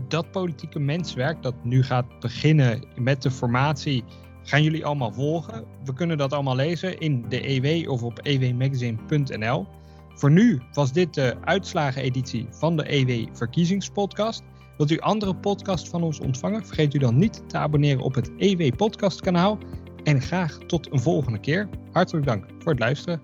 Dat 0.08 0.32
politieke 0.32 0.80
menswerk 0.80 1.42
dat 1.42 1.56
nu 1.64 1.84
gaat 1.84 2.20
beginnen 2.20 2.86
met 2.96 3.22
de 3.22 3.32
formatie, 3.32 4.04
gaan 4.44 4.64
jullie 4.64 4.86
allemaal 4.86 5.14
volgen. 5.14 5.66
We 5.84 5.94
kunnen 5.94 6.18
dat 6.18 6.34
allemaal 6.34 6.56
lezen 6.56 7.00
in 7.00 7.26
de 7.30 7.50
EW 7.50 7.90
of 7.90 8.04
op 8.04 8.20
ewmagazine.nl. 8.24 9.68
Voor 10.18 10.32
nu 10.32 10.62
was 10.74 10.92
dit 10.92 11.14
de 11.14 11.36
uitslageneditie 11.44 12.48
van 12.52 12.78
de 12.78 12.94
EW 12.94 13.28
Verkiezingspodcast. 13.34 14.44
Wilt 14.78 14.92
u 14.92 15.00
andere 15.00 15.36
podcasts 15.36 15.90
van 15.90 16.04
ons 16.04 16.20
ontvangen? 16.20 16.66
Vergeet 16.66 16.94
u 16.94 16.98
dan 16.98 17.18
niet 17.18 17.50
te 17.50 17.58
abonneren 17.58 18.04
op 18.04 18.16
het 18.16 18.32
EW 18.38 18.76
Podcast 18.76 19.22
kanaal. 19.22 19.58
En 20.04 20.22
graag 20.22 20.58
tot 20.58 20.92
een 20.92 21.00
volgende 21.00 21.40
keer. 21.40 21.70
Hartelijk 21.92 22.26
dank 22.26 22.46
voor 22.60 22.72
het 22.72 22.80
luisteren. 22.80 23.20